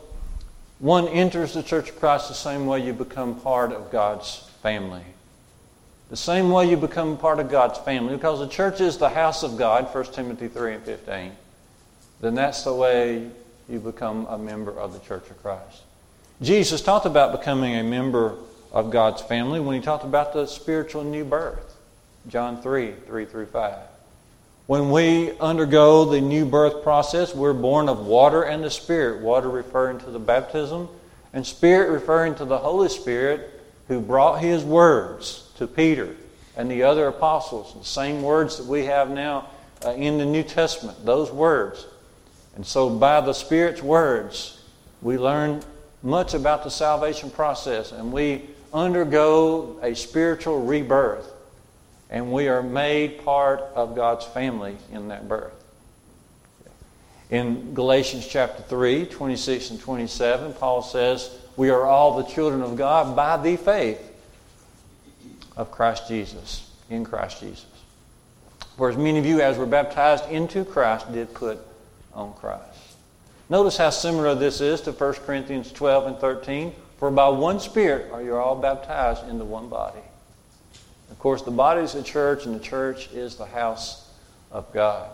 one 0.79 1.07
enters 1.07 1.53
the 1.53 1.63
Church 1.63 1.89
of 1.89 1.99
Christ 1.99 2.27
the 2.27 2.33
same 2.33 2.65
way 2.65 2.85
you 2.85 2.93
become 2.93 3.39
part 3.39 3.71
of 3.71 3.89
God's 3.91 4.49
family. 4.61 5.03
The 6.09 6.17
same 6.17 6.49
way 6.49 6.69
you 6.69 6.75
become 6.75 7.17
part 7.17 7.39
of 7.39 7.49
God's 7.49 7.77
family, 7.79 8.15
because 8.15 8.39
the 8.39 8.47
church 8.47 8.81
is 8.81 8.97
the 8.97 9.09
house 9.09 9.43
of 9.43 9.57
God, 9.57 9.93
1 9.93 10.05
Timothy 10.05 10.47
3 10.47 10.73
and 10.73 10.83
15, 10.83 11.31
then 12.19 12.35
that's 12.35 12.63
the 12.63 12.73
way 12.73 13.29
you 13.69 13.79
become 13.79 14.25
a 14.27 14.37
member 14.37 14.77
of 14.77 14.91
the 14.93 14.99
Church 14.99 15.29
of 15.29 15.39
Christ. 15.41 15.83
Jesus 16.41 16.81
talked 16.81 17.05
about 17.05 17.31
becoming 17.31 17.75
a 17.75 17.83
member 17.83 18.35
of 18.71 18.91
God's 18.91 19.21
family 19.21 19.59
when 19.59 19.75
he 19.75 19.81
talked 19.81 20.03
about 20.03 20.33
the 20.33 20.45
spiritual 20.45 21.03
new 21.03 21.23
birth. 21.23 21.75
John 22.27 22.61
3 22.61 22.93
3 23.07 23.25
through 23.25 23.47
5. 23.47 23.75
When 24.67 24.91
we 24.91 25.31
undergo 25.39 26.05
the 26.05 26.21
new 26.21 26.45
birth 26.45 26.83
process, 26.83 27.33
we're 27.33 27.53
born 27.53 27.89
of 27.89 28.05
water 28.05 28.43
and 28.43 28.63
the 28.63 28.69
Spirit. 28.69 29.21
Water 29.21 29.49
referring 29.49 29.97
to 30.01 30.11
the 30.11 30.19
baptism, 30.19 30.87
and 31.33 31.45
Spirit 31.45 31.91
referring 31.91 32.35
to 32.35 32.45
the 32.45 32.59
Holy 32.59 32.89
Spirit 32.89 33.61
who 33.87 33.99
brought 33.99 34.41
His 34.41 34.63
words 34.63 35.49
to 35.57 35.65
Peter 35.65 36.15
and 36.55 36.69
the 36.69 36.83
other 36.83 37.07
apostles, 37.07 37.73
the 37.73 37.83
same 37.83 38.21
words 38.21 38.57
that 38.57 38.67
we 38.67 38.85
have 38.85 39.09
now 39.09 39.49
uh, 39.83 39.91
in 39.91 40.17
the 40.19 40.25
New 40.25 40.43
Testament, 40.43 41.03
those 41.03 41.31
words. 41.31 41.87
And 42.55 42.65
so, 42.65 42.89
by 42.89 43.21
the 43.21 43.33
Spirit's 43.33 43.81
words, 43.81 44.61
we 45.01 45.17
learn 45.17 45.63
much 46.03 46.33
about 46.33 46.63
the 46.63 46.69
salvation 46.69 47.31
process 47.31 47.91
and 47.91 48.11
we 48.11 48.49
undergo 48.73 49.79
a 49.81 49.95
spiritual 49.95 50.61
rebirth 50.65 51.31
and 52.09 52.31
we 52.31 52.47
are 52.47 52.63
made 52.63 53.23
part 53.23 53.61
of 53.75 53.95
God's 53.95 54.25
family 54.25 54.75
in 54.91 55.09
that 55.09 55.27
birth. 55.27 55.53
In 57.29 57.75
Galatians 57.75 58.27
chapter 58.27 58.63
3, 58.63 59.05
26 59.05 59.71
and 59.71 59.79
27, 59.79 60.53
Paul 60.53 60.81
says, 60.81 61.37
We 61.55 61.69
are 61.69 61.85
all 61.85 62.17
the 62.17 62.23
children 62.23 62.63
of 62.63 62.75
God 62.75 63.15
by 63.15 63.37
the 63.37 63.55
faith 63.55 64.01
of 65.55 65.69
Christ 65.69 66.07
Jesus, 66.07 66.71
in 66.89 67.05
Christ 67.05 67.41
Jesus. 67.41 67.67
Whereas 68.77 68.97
many 68.97 69.19
of 69.19 69.25
you, 69.25 69.41
as 69.41 69.57
were 69.57 69.67
baptized 69.67 70.27
into 70.29 70.65
Christ, 70.65 71.11
did 71.11 71.31
put 71.35 71.59
on 72.13 72.33
Christ. 72.33 72.63
Notice 73.49 73.77
how 73.77 73.91
similar 73.91 74.33
this 74.33 74.61
is 74.61 74.81
to 74.81 74.91
1 74.91 75.13
Corinthians 75.25 75.71
12 75.71 76.07
and 76.07 76.17
13. 76.17 76.73
For 76.99 77.09
by 77.09 77.29
one 77.29 77.61
Spirit 77.61 78.11
are 78.11 78.21
you 78.21 78.35
all 78.35 78.57
baptized 78.57 79.27
into 79.29 79.45
one 79.45 79.69
body. 79.69 80.01
Of 81.09 81.17
course, 81.17 81.41
the 81.41 81.51
body 81.51 81.81
is 81.81 81.93
the 81.93 82.03
church, 82.03 82.45
and 82.45 82.53
the 82.53 82.63
church 82.63 83.09
is 83.13 83.35
the 83.35 83.45
house 83.45 84.11
of 84.51 84.71
God. 84.73 85.09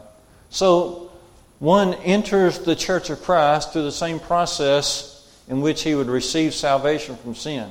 So, 0.50 1.12
one 1.60 1.94
enters 1.94 2.60
the 2.60 2.76
church 2.76 3.12
of 3.12 3.22
Christ 3.22 3.72
through 3.72 3.84
the 3.84 3.92
same 3.92 4.20
process 4.20 5.32
in 5.48 5.62
which 5.62 5.84
he 5.84 5.94
would 5.94 6.08
receive 6.08 6.56
salvation 6.56 7.16
from 7.18 7.36
sin. 7.36 7.70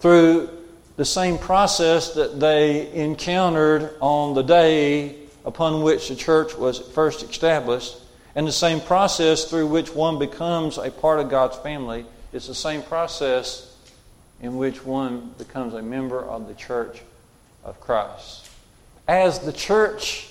Through 0.00 0.48
the 0.96 1.04
same 1.04 1.36
process 1.36 2.14
that 2.14 2.40
they 2.40 2.90
encountered 2.94 3.94
on 4.00 4.34
the 4.34 4.42
day 4.42 5.16
upon 5.44 5.82
which 5.82 6.08
the 6.08 6.16
church 6.16 6.56
was 6.56 6.78
first 6.78 7.22
established, 7.22 7.96
and 8.34 8.46
the 8.46 8.52
same 8.52 8.80
process 8.80 9.44
through 9.44 9.66
which 9.66 9.94
one 9.94 10.18
becomes 10.18 10.78
a 10.78 10.90
part 10.90 11.20
of 11.20 11.28
God's 11.28 11.58
family 11.58 12.06
is 12.32 12.46
the 12.46 12.54
same 12.54 12.82
process 12.82 13.76
in 14.40 14.56
which 14.56 14.84
one 14.84 15.34
becomes 15.38 15.74
a 15.74 15.82
member 15.82 16.24
of 16.24 16.48
the 16.48 16.54
church 16.54 17.00
of 17.64 17.80
Christ. 17.80 18.48
As 19.06 19.38
the 19.40 19.52
church 19.52 20.30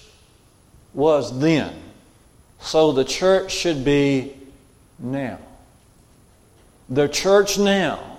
was 0.94 1.40
then, 1.40 1.74
so 2.60 2.92
the 2.92 3.06
church 3.06 3.52
should 3.52 3.86
be 3.86 4.36
now. 5.00 5.40
The 6.90 7.08
church 7.08 7.58
now 7.58 8.12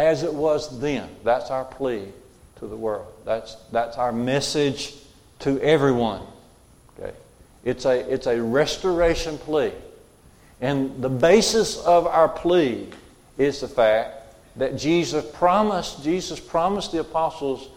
as 0.00 0.22
it 0.22 0.32
was 0.32 0.80
then. 0.80 1.06
That's 1.24 1.50
our 1.50 1.64
plea 1.64 2.06
to 2.58 2.66
the 2.66 2.76
world. 2.76 3.06
That's, 3.26 3.56
that's 3.70 3.98
our 3.98 4.12
message 4.12 4.94
to 5.40 5.60
everyone. 5.60 6.22
Okay? 6.98 7.12
It's, 7.64 7.84
a, 7.84 8.10
it's 8.10 8.26
a 8.26 8.40
restoration 8.42 9.36
plea. 9.36 9.72
And 10.60 11.02
the 11.02 11.08
basis 11.08 11.78
of 11.78 12.06
our 12.06 12.28
plea 12.28 12.88
is 13.38 13.60
the 13.60 13.68
fact 13.68 14.16
that 14.56 14.76
Jesus 14.76 15.24
promised, 15.32 16.02
Jesus 16.04 16.38
promised 16.38 16.92
the 16.92 17.00
apostles 17.00 17.68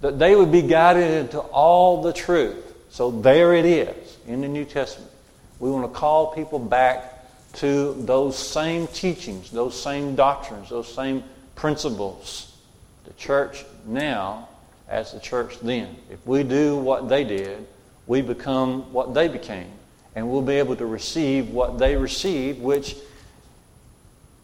that 0.00 0.18
they 0.18 0.34
would 0.34 0.50
be 0.50 0.62
guided 0.62 1.10
into 1.10 1.38
all 1.38 2.02
the 2.02 2.12
truth. 2.12 2.74
So 2.88 3.10
there 3.10 3.54
it 3.54 3.66
is 3.66 4.18
in 4.26 4.40
the 4.40 4.48
New 4.48 4.64
Testament. 4.64 5.10
We 5.58 5.70
want 5.70 5.92
to 5.92 5.98
call 5.98 6.34
people 6.34 6.58
back 6.58 7.16
to 7.54 7.94
those 7.94 8.38
same 8.38 8.86
teachings, 8.88 9.50
those 9.50 9.80
same 9.80 10.14
doctrines, 10.14 10.70
those 10.70 10.92
same 10.92 11.22
principles. 11.54 12.56
The 13.04 13.12
church 13.14 13.64
now 13.86 14.48
as 14.88 15.12
the 15.12 15.20
church 15.20 15.58
then. 15.60 15.94
If 16.10 16.26
we 16.26 16.42
do 16.42 16.76
what 16.76 17.08
they 17.08 17.24
did, 17.24 17.66
we 18.06 18.22
become 18.22 18.92
what 18.92 19.14
they 19.14 19.28
became. 19.28 19.70
And 20.14 20.30
we'll 20.30 20.42
be 20.42 20.54
able 20.54 20.76
to 20.76 20.86
receive 20.86 21.50
what 21.50 21.78
they 21.78 21.96
received, 21.96 22.60
which 22.60 22.96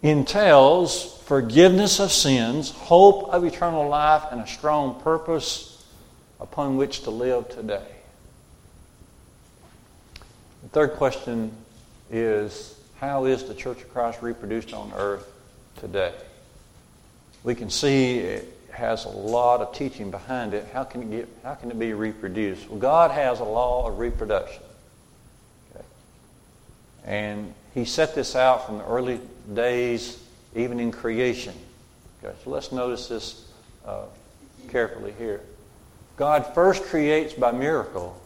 entails 0.02 1.20
forgiveness 1.24 1.98
of 1.98 2.12
sins, 2.12 2.70
hope 2.70 3.32
of 3.32 3.44
eternal 3.44 3.88
life, 3.88 4.24
and 4.30 4.40
a 4.40 4.46
strong 4.46 5.00
purpose 5.00 5.84
upon 6.40 6.76
which 6.76 7.02
to 7.02 7.10
live 7.10 7.48
today. 7.48 7.86
The 10.62 10.68
third 10.68 10.92
question 10.92 11.50
is 12.10 12.78
How 13.00 13.24
is 13.24 13.44
the 13.44 13.54
Church 13.54 13.82
of 13.82 13.92
Christ 13.92 14.22
reproduced 14.22 14.72
on 14.72 14.92
earth 14.94 15.26
today? 15.80 16.12
we 17.46 17.54
can 17.54 17.70
see 17.70 18.18
it 18.18 18.52
has 18.72 19.04
a 19.04 19.08
lot 19.08 19.60
of 19.60 19.72
teaching 19.72 20.10
behind 20.10 20.52
it. 20.52 20.66
How 20.72 20.82
can 20.82 21.02
it, 21.04 21.10
get, 21.10 21.28
how 21.44 21.54
can 21.54 21.70
it 21.70 21.78
be 21.78 21.92
reproduced? 21.92 22.68
Well, 22.68 22.80
God 22.80 23.12
has 23.12 23.38
a 23.38 23.44
law 23.44 23.86
of 23.88 24.00
reproduction. 24.00 24.62
And 27.06 27.54
He 27.72 27.84
set 27.84 28.14
this 28.14 28.34
out 28.34 28.66
from 28.66 28.78
the 28.78 28.84
early 28.84 29.20
days, 29.54 30.22
even 30.54 30.80
in 30.80 30.90
creation. 30.90 31.54
Okay. 32.22 32.34
So 32.44 32.50
let's 32.50 32.72
notice 32.72 33.08
this 33.08 33.46
uh, 33.86 34.06
carefully 34.68 35.14
here. 35.18 35.40
God 36.16 36.54
first 36.54 36.82
creates 36.84 37.34
by 37.34 37.52
miracle, 37.52 38.20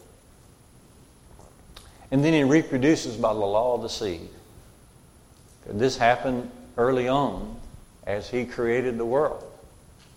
and 2.09 2.23
then 2.23 2.33
He 2.33 2.43
reproduces 2.43 3.15
by 3.15 3.33
the 3.33 3.39
law 3.39 3.75
of 3.75 3.81
the 3.81 3.89
seed. 3.89 4.29
Okay. 5.67 5.77
This 5.77 5.97
happened 5.97 6.49
early 6.77 7.07
on 7.07 7.59
as 8.07 8.29
He 8.29 8.45
created 8.45 8.97
the 8.97 9.05
world. 9.05 9.43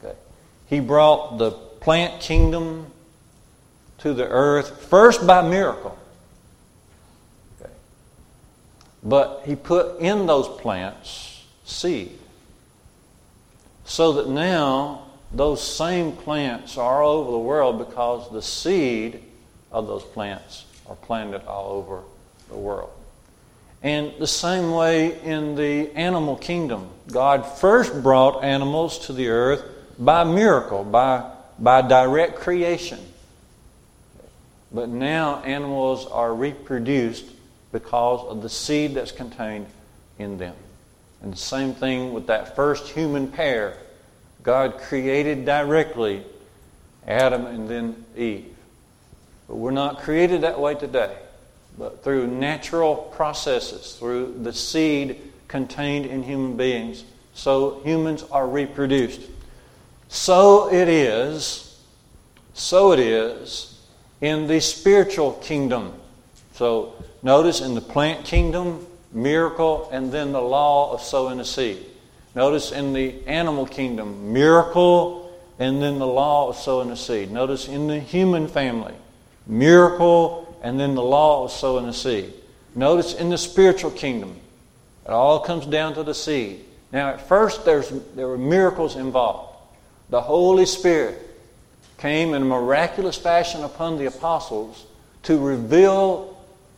Okay. 0.03 0.17
He 0.69 0.81
brought 0.81 1.37
the 1.39 1.51
plant 1.51 2.21
kingdom 2.23 2.87
to 3.99 4.15
the 4.15 4.27
earth 4.27 4.83
first 4.85 5.27
by 5.27 5.47
miracle. 5.47 5.99
Okay. 7.61 7.71
But 9.05 9.43
He 9.45 9.55
put 9.55 10.01
in 10.01 10.27
those 10.27 10.49
plants 10.49 11.45
seed. 11.65 12.19
So 13.85 14.13
that 14.15 14.29
now 14.29 15.07
those 15.33 15.63
same 15.63 16.13
plants 16.13 16.79
are 16.79 17.03
all 17.03 17.19
over 17.19 17.33
the 17.33 17.39
world 17.39 17.79
because 17.79 18.31
the 18.31 18.43
seed 18.43 19.21
of 19.71 19.87
those 19.87 20.03
plants 20.03 20.65
are 20.89 20.97
planted 20.97 21.45
all 21.47 21.73
over 21.73 22.01
the 22.49 22.57
world. 22.57 22.91
And 23.83 24.13
the 24.19 24.27
same 24.27 24.71
way 24.73 25.21
in 25.23 25.55
the 25.57 25.91
animal 25.95 26.37
kingdom. 26.37 26.89
God 27.11 27.45
first 27.45 28.03
brought 28.03 28.43
animals 28.43 29.07
to 29.07 29.13
the 29.13 29.29
earth 29.29 29.63
by 29.99 30.25
miracle, 30.25 30.85
by 30.85 31.31
by 31.59 31.83
direct 31.83 32.37
creation. 32.37 32.99
But 34.73 34.89
now 34.89 35.41
animals 35.43 36.07
are 36.07 36.35
reproduced 36.35 37.27
because 37.75 38.25
of 38.29 38.41
the 38.41 38.49
seed 38.49 38.95
that's 38.95 39.11
contained 39.11 39.67
in 40.21 40.39
them. 40.39 40.55
And 41.23 41.33
the 41.33 41.37
same 41.37 41.75
thing 41.75 42.13
with 42.13 42.29
that 42.29 42.55
first 42.55 42.87
human 42.89 43.27
pair. 43.27 43.77
God 44.45 44.79
created 44.79 45.45
directly 45.45 46.23
Adam 47.05 47.47
and 47.47 47.69
then 47.69 48.05
Eve. 48.17 48.55
But 49.49 49.57
we're 49.57 49.73
not 49.73 49.99
created 49.99 50.43
that 50.43 50.61
way 50.61 50.77
today, 50.77 51.17
but 51.77 52.05
through 52.05 52.29
natural 52.29 52.95
processes, 53.17 53.97
through 53.99 54.39
the 54.45 54.53
seed 54.53 55.21
contained 55.49 56.07
in 56.07 56.23
human 56.23 56.57
beings. 56.57 57.03
So 57.35 57.81
humans 57.83 58.23
are 58.31 58.47
reproduced. 58.47 59.21
So 60.09 60.73
it 60.73 60.89
is, 60.89 61.77
so 62.53 62.93
it 62.93 63.01
is 63.01 63.81
in 64.21 64.47
the 64.47 64.61
spiritual 64.61 65.33
kingdom. 65.33 65.93
So 66.53 66.95
notice 67.25 67.61
in 67.61 67.75
the 67.75 67.81
plant 67.81 68.25
kingdom, 68.25 68.87
miracle, 69.13 69.89
and 69.91 70.13
then 70.13 70.31
the 70.31 70.41
law 70.41 70.93
of 70.93 71.01
sowing 71.01 71.41
a 71.41 71.45
seed. 71.45 71.85
Notice 72.37 72.71
in 72.71 72.93
the 72.93 73.27
animal 73.27 73.67
kingdom, 73.67 74.33
miracle, 74.33 75.33
and 75.59 75.83
then 75.83 75.99
the 75.99 76.07
law 76.07 76.49
of 76.49 76.57
sowing 76.57 76.91
a 76.91 76.97
seed. 76.97 77.31
Notice 77.31 77.67
in 77.67 77.87
the 77.87 77.99
human 77.99 78.47
family, 78.47 78.95
miracle, 79.47 80.57
and 80.63 80.79
then 80.79 80.95
the 80.95 81.03
law 81.03 81.45
of 81.45 81.51
sowing 81.51 81.87
a 81.87 81.93
seed. 81.93 82.33
Notice 82.75 83.15
in 83.15 83.31
the 83.31 83.39
spiritual 83.39 83.91
kingdom, 83.91 84.37
it 85.05 85.11
all 85.11 85.41
comes 85.41 85.67
down 85.67 85.95
to 85.95 86.03
the 86.03 86.15
seed. 86.15 86.65
Now, 86.93 87.11
at 87.11 87.29
first, 87.29 87.65
there's, 87.65 87.91
there 88.15 88.27
were 88.27 88.39
miracles 88.39 88.97
involved. 88.97 89.57
The 90.11 90.21
Holy 90.21 90.67
Spirit 90.67 91.19
came 91.99 92.35
in 92.35 92.43
a 92.43 92.45
miraculous 92.45 93.17
fashion 93.17 93.63
upon 93.63 93.99
the 93.99 94.07
apostles 94.07 94.87
to 95.25 95.39
reveal 95.39 96.34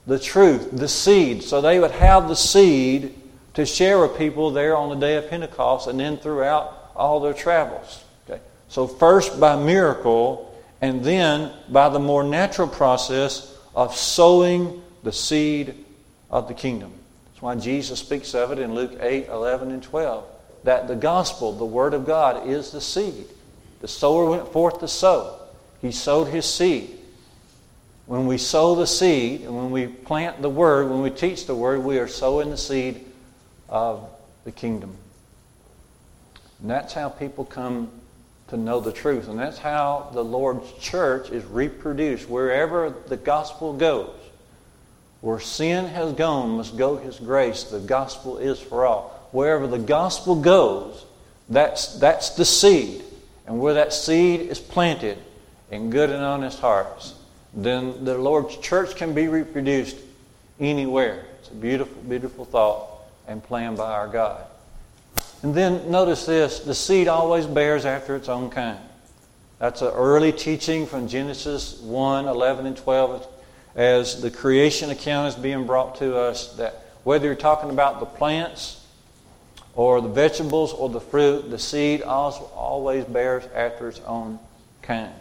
the 0.06 0.18
truth, 0.18 0.70
the 0.72 0.88
seed, 0.88 1.42
so 1.42 1.60
they 1.60 1.78
would 1.78 1.90
have 1.90 2.28
the 2.28 2.36
seed 2.36 3.14
to 3.54 3.66
share 3.66 4.00
with 4.00 4.16
people 4.16 4.50
there 4.50 4.76
on 4.76 4.88
the 4.88 4.94
day 4.94 5.16
of 5.16 5.28
Pentecost 5.28 5.88
and 5.88 5.98
then 5.98 6.16
throughout 6.16 6.92
all 6.94 7.20
their 7.20 7.32
travels. 7.32 8.04
Okay? 8.28 8.40
So, 8.68 8.86
first 8.86 9.40
by 9.40 9.56
miracle, 9.56 10.54
and 10.80 11.02
then 11.02 11.52
by 11.68 11.88
the 11.88 11.98
more 11.98 12.22
natural 12.22 12.68
process 12.68 13.56
of 13.74 13.96
sowing 13.96 14.82
the 15.02 15.12
seed 15.12 15.74
of 16.30 16.48
the 16.48 16.54
kingdom. 16.54 16.92
That's 17.26 17.42
why 17.42 17.54
Jesus 17.56 18.00
speaks 18.00 18.34
of 18.34 18.52
it 18.52 18.58
in 18.58 18.74
Luke 18.74 18.98
8, 19.00 19.28
11, 19.28 19.70
and 19.70 19.82
12. 19.82 20.24
That 20.64 20.88
the 20.88 20.96
gospel, 20.96 21.52
the 21.52 21.64
word 21.64 21.94
of 21.94 22.06
God, 22.06 22.46
is 22.48 22.70
the 22.70 22.80
seed. 22.80 23.26
The 23.80 23.88
sower 23.88 24.28
went 24.28 24.52
forth 24.52 24.80
to 24.80 24.88
sow. 24.88 25.38
He 25.80 25.92
sowed 25.92 26.28
his 26.28 26.46
seed. 26.46 26.98
When 28.06 28.26
we 28.26 28.38
sow 28.38 28.76
the 28.76 28.86
seed, 28.86 29.42
and 29.42 29.56
when 29.56 29.70
we 29.70 29.88
plant 29.88 30.40
the 30.40 30.48
word, 30.48 30.88
when 30.88 31.02
we 31.02 31.10
teach 31.10 31.46
the 31.46 31.54
word, 31.54 31.82
we 31.82 31.98
are 31.98 32.08
sowing 32.08 32.50
the 32.50 32.56
seed 32.56 33.04
of 33.68 34.08
the 34.44 34.52
kingdom. 34.52 34.96
And 36.60 36.70
that's 36.70 36.94
how 36.94 37.08
people 37.08 37.44
come 37.44 37.90
to 38.48 38.56
know 38.56 38.80
the 38.80 38.92
truth. 38.92 39.28
And 39.28 39.38
that's 39.38 39.58
how 39.58 40.10
the 40.14 40.22
Lord's 40.22 40.72
church 40.74 41.30
is 41.30 41.44
reproduced. 41.44 42.28
Wherever 42.28 42.94
the 43.08 43.16
gospel 43.16 43.72
goes, 43.72 44.14
where 45.20 45.40
sin 45.40 45.86
has 45.86 46.12
gone, 46.12 46.50
must 46.50 46.76
go 46.76 46.96
his 46.96 47.18
grace. 47.18 47.64
The 47.64 47.80
gospel 47.80 48.38
is 48.38 48.60
for 48.60 48.86
all. 48.86 49.28
Wherever 49.32 49.66
the 49.66 49.78
gospel 49.78 50.40
goes, 50.40 51.04
that's, 51.48 51.98
that's 51.98 52.30
the 52.30 52.44
seed. 52.44 53.02
And 53.46 53.58
where 53.58 53.74
that 53.74 53.92
seed 53.92 54.42
is 54.42 54.60
planted 54.60 55.18
in 55.70 55.90
good 55.90 56.10
and 56.10 56.22
honest 56.22 56.60
hearts, 56.60 57.14
then 57.56 58.04
the 58.04 58.18
Lord's 58.18 58.56
church 58.58 58.96
can 58.96 59.14
be 59.14 59.28
reproduced 59.28 59.96
anywhere. 60.60 61.24
It's 61.40 61.50
a 61.50 61.54
beautiful, 61.54 62.02
beautiful 62.02 62.44
thought 62.44 62.88
and 63.26 63.42
plan 63.42 63.74
by 63.76 63.92
our 63.92 64.08
God. 64.08 64.44
And 65.42 65.54
then 65.54 65.90
notice 65.90 66.26
this 66.26 66.60
the 66.60 66.74
seed 66.74 67.08
always 67.08 67.46
bears 67.46 67.84
after 67.84 68.14
its 68.14 68.28
own 68.28 68.50
kind. 68.50 68.78
That's 69.58 69.80
an 69.80 69.88
early 69.88 70.32
teaching 70.32 70.86
from 70.86 71.08
Genesis 71.08 71.80
1 71.80 72.26
11 72.26 72.66
and 72.66 72.76
12 72.76 73.26
as 73.74 74.20
the 74.20 74.30
creation 74.30 74.90
account 74.90 75.28
is 75.28 75.34
being 75.34 75.66
brought 75.66 75.96
to 75.96 76.16
us 76.16 76.54
that 76.56 76.82
whether 77.04 77.26
you're 77.26 77.34
talking 77.34 77.70
about 77.70 78.00
the 78.00 78.06
plants 78.06 78.84
or 79.74 80.00
the 80.00 80.08
vegetables 80.08 80.72
or 80.72 80.88
the 80.88 81.00
fruit, 81.00 81.50
the 81.50 81.58
seed 81.58 82.02
also 82.02 82.44
always 82.54 83.04
bears 83.04 83.44
after 83.54 83.88
its 83.88 84.00
own 84.00 84.38
kind. 84.82 85.12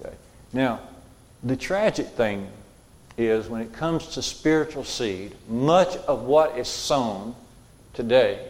Okay. 0.00 0.14
Now, 0.52 0.80
the 1.42 1.56
tragic 1.56 2.06
thing 2.08 2.48
is 3.16 3.48
when 3.48 3.60
it 3.62 3.72
comes 3.72 4.08
to 4.08 4.22
spiritual 4.22 4.84
seed, 4.84 5.34
much 5.48 5.96
of 5.96 6.22
what 6.22 6.58
is 6.58 6.68
sown 6.68 7.34
today 7.94 8.46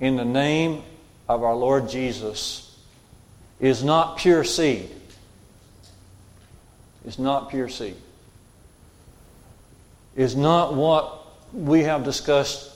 in 0.00 0.16
the 0.16 0.24
name 0.24 0.82
of 1.28 1.42
our 1.42 1.54
Lord 1.54 1.88
Jesus 1.88 2.78
is 3.60 3.82
not 3.82 4.18
pure 4.18 4.44
seed. 4.44 4.90
It's 7.04 7.18
not 7.18 7.50
pure 7.50 7.68
seed. 7.68 7.96
Is 10.16 10.34
not 10.34 10.74
what 10.74 11.26
we 11.52 11.82
have 11.82 12.04
discussed 12.04 12.72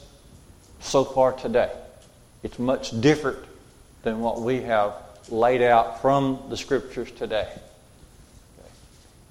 so 0.81 1.05
far 1.05 1.33
today. 1.33 1.71
It's 2.43 2.59
much 2.59 2.99
different 3.01 3.39
than 4.03 4.21
what 4.21 4.41
we 4.41 4.63
have 4.63 4.95
laid 5.29 5.63
out 5.63 6.01
from 6.01 6.43
the 6.49 6.57
scriptures 6.57 7.11
today. 7.11 7.49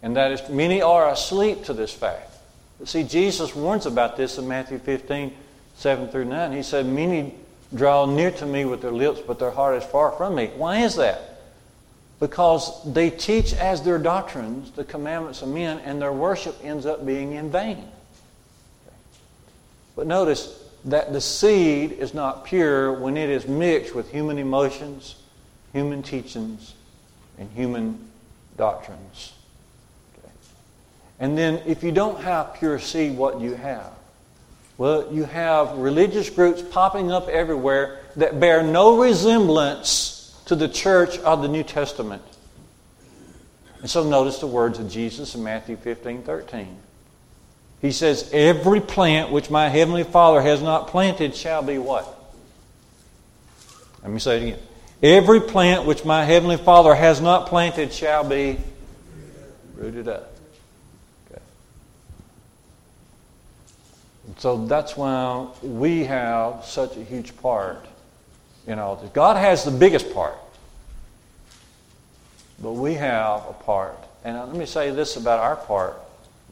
And 0.02 0.16
that 0.16 0.32
is, 0.32 0.50
many 0.50 0.82
are 0.82 1.10
asleep 1.10 1.66
to 1.66 1.74
this 1.74 1.94
fact. 1.94 2.32
See, 2.86 3.04
Jesus 3.04 3.54
warns 3.54 3.86
about 3.86 4.16
this 4.16 4.38
in 4.38 4.48
Matthew 4.48 4.80
15, 4.80 5.34
7 5.76 6.08
through 6.08 6.26
9. 6.26 6.54
He 6.54 6.64
said, 6.64 6.86
Many 6.86 7.36
draw 7.76 8.06
near 8.06 8.32
to 8.32 8.46
me 8.46 8.66
with 8.66 8.82
their 8.82 8.92
lips, 8.92 9.20
but 9.26 9.40
their 9.40 9.52
heart 9.52 9.76
is 9.76 9.84
far 9.84 10.12
from 10.14 10.36
me. 10.36 10.52
Why 10.56 10.80
is 10.80 10.96
that? 10.96 11.42
Because 12.20 12.82
they 12.92 13.10
teach 13.10 13.54
as 13.54 13.82
their 13.84 13.98
doctrines 13.98 14.72
the 14.72 14.84
commandments 14.84 15.42
of 15.42 15.50
men, 15.50 15.80
and 15.80 16.02
their 16.02 16.14
worship 16.14 16.56
ends 16.64 16.86
up 16.86 17.06
being 17.06 17.34
in 17.34 17.52
vain. 17.52 17.86
But 19.96 20.08
notice 20.08 20.64
that 20.86 21.12
the 21.12 21.22
seed 21.22 21.92
is 21.92 22.14
not 22.14 22.46
pure 22.46 22.94
when 22.94 23.18
it 23.18 23.30
is 23.30 23.48
mixed 23.48 23.94
with 23.94 24.12
human 24.12 24.38
emotions, 24.38 25.16
human 25.74 26.02
teachings, 26.02 26.74
and 27.38 27.50
human 27.52 28.10
doctrines. 28.58 29.34
And 31.20 31.38
then, 31.38 31.62
if 31.66 31.84
you 31.84 31.92
don't 31.92 32.22
have 32.22 32.56
pure 32.56 32.80
seed, 32.80 33.18
what 33.18 33.42
you 33.42 33.54
have? 33.54 33.92
Well, 34.78 35.14
you 35.14 35.26
have 35.26 35.78
religious 35.78 36.30
groups 36.30 36.62
popping 36.62 37.12
up 37.12 37.28
everywhere 37.28 38.00
that 38.16 38.40
bear 38.40 38.64
no 38.64 38.98
resemblance 38.98 40.42
to 40.46 40.56
the 40.56 40.70
church 40.70 41.18
of 41.20 41.42
the 41.42 41.50
New 41.50 41.64
Testament. 41.64 42.24
And 43.82 43.90
so 43.90 44.10
notice 44.10 44.40
the 44.40 44.48
words 44.48 44.80
of 44.80 44.90
Jesus 44.90 45.36
in 45.36 45.44
Matthew 45.44 45.76
15 45.76 46.24
13. 46.24 46.78
He 47.82 47.92
says, 47.92 48.30
Every 48.34 48.82
plant 48.82 49.32
which 49.32 49.50
my 49.50 49.70
heavenly 49.70 50.04
Father 50.04 50.42
has 50.42 50.62
not 50.62 50.88
planted 50.88 51.36
shall 51.36 51.62
be 51.62 51.78
what? 51.78 52.16
Let 54.02 54.12
me 54.12 54.20
say 54.20 54.38
it 54.38 54.44
again. 54.44 54.60
Every 55.02 55.40
plant 55.40 55.86
which 55.86 56.04
my 56.04 56.26
heavenly 56.26 56.58
Father 56.58 56.94
has 56.94 57.22
not 57.22 57.48
planted 57.48 57.94
shall 57.94 58.28
be 58.28 58.58
rooted 59.76 60.08
up. 60.08 60.29
So 64.40 64.66
that's 64.66 64.96
why 64.96 65.48
we 65.62 66.06
have 66.06 66.64
such 66.64 66.96
a 66.96 67.04
huge 67.04 67.36
part 67.38 67.86
in 68.68 68.80
all 68.80 68.96
this. 68.96 69.10
God 69.10 69.36
has 69.36 69.66
the 69.66 69.72
biggest 69.72 70.14
part, 70.14 70.38
but 72.62 72.72
we 72.72 72.94
have 72.94 73.46
a 73.50 73.54
part. 73.54 73.98
And 74.24 74.38
let 74.38 74.56
me 74.56 74.66
say 74.66 74.92
this 74.92 75.18
about 75.18 75.40
our 75.40 75.58
part. 75.58 76.00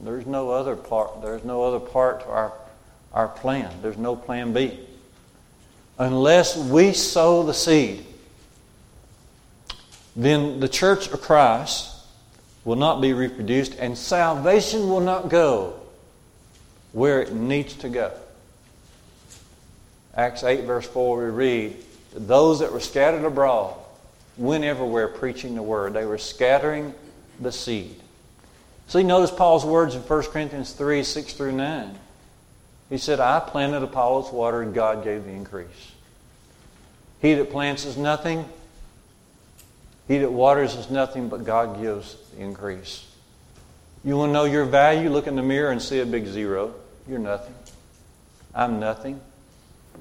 There's 0.02 0.26
no 0.26 0.50
other 0.50 0.76
part. 0.76 1.22
There's 1.22 1.46
no 1.46 1.64
other 1.64 1.80
part 1.80 2.22
to 2.22 2.28
our, 2.28 2.52
our 3.14 3.30
plan. 3.30 3.74
There's 3.82 3.98
no 3.98 4.18
plan 4.18 4.52
B. 4.52 4.78
Unless 5.98 6.58
we 6.58 6.92
sow 6.92 7.44
the 7.44 7.54
seed, 7.54 8.06
then 10.14 10.60
the 10.60 10.68
church 10.68 11.08
of 11.08 11.22
Christ 11.22 11.96
will 12.66 12.76
not 12.76 13.00
be 13.00 13.14
reproduced 13.14 13.76
and 13.80 13.98
salvation 13.98 14.90
will 14.90 15.00
not 15.00 15.30
go 15.30 15.77
where 16.92 17.22
it 17.22 17.34
needs 17.34 17.74
to 17.76 17.90
go. 17.90 18.12
Acts 20.16 20.44
8, 20.44 20.66
verse 20.66 20.88
4, 20.88 21.26
we 21.26 21.30
read, 21.30 21.76
Those 22.16 22.60
that 22.60 22.74
were 22.74 22.80
scattered 22.80 23.24
abroad 23.24 23.76
went 24.38 24.64
everywhere 24.64 25.08
preaching 25.08 25.56
the 25.56 25.62
word. 25.62 25.94
They 25.94 26.06
were 26.06 26.18
scattering 26.18 26.94
the 27.40 27.52
seed. 27.52 27.96
See, 28.88 29.04
notice 29.04 29.32
Paul's 29.32 29.66
words 29.66 29.96
in 29.96 30.02
1 30.02 30.24
Corinthians 30.24 30.72
3, 30.72 31.04
6 31.04 31.34
through 31.34 31.52
9. 31.52 32.00
He 32.90 32.98
said, 32.98 33.20
I 33.20 33.40
planted 33.42 33.84
Apollos 33.84 34.32
water, 34.32 34.62
and 34.62 34.74
God 34.74 35.04
gave 35.04 35.26
the 35.26 35.32
increase. 35.32 35.92
He 37.22 37.34
that 37.34 37.52
plants 37.52 37.86
is 37.86 37.98
nothing, 37.98 38.46
He 40.08 40.20
that 40.20 40.32
waters 40.32 40.76
is 40.76 40.90
nothing, 40.90 41.28
but 41.30 41.44
God 41.44 41.82
gives 41.82 42.16
the 42.32 42.42
increase. 42.42 43.07
You 44.04 44.18
want 44.18 44.30
to 44.30 44.34
know 44.34 44.46
your 44.46 44.66
value? 44.66 45.10
Look 45.10 45.28
in 45.28 45.36
the 45.36 45.44
mirror 45.44 45.72
and 45.72 45.82
see 45.82 46.00
a 46.00 46.06
big 46.06 46.28
zero. 46.28 46.74
You're 47.08 47.20
nothing. 47.20 47.56
I'm 48.54 48.80
nothing. 48.80 49.20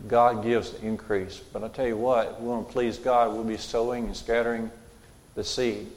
God 0.08 0.42
gives 0.42 0.70
the 0.70 0.86
increase. 0.86 1.38
But 1.38 1.64
I 1.64 1.68
tell 1.68 1.86
you 1.86 1.96
what, 1.96 2.40
we 2.40 2.48
want 2.48 2.66
to 2.66 2.72
please 2.72 2.98
God, 2.98 3.32
we'll 3.32 3.44
be 3.44 3.56
sowing 3.56 4.06
and 4.06 4.16
scattering 4.16 4.70
the 5.34 5.44
seed. 5.44 5.88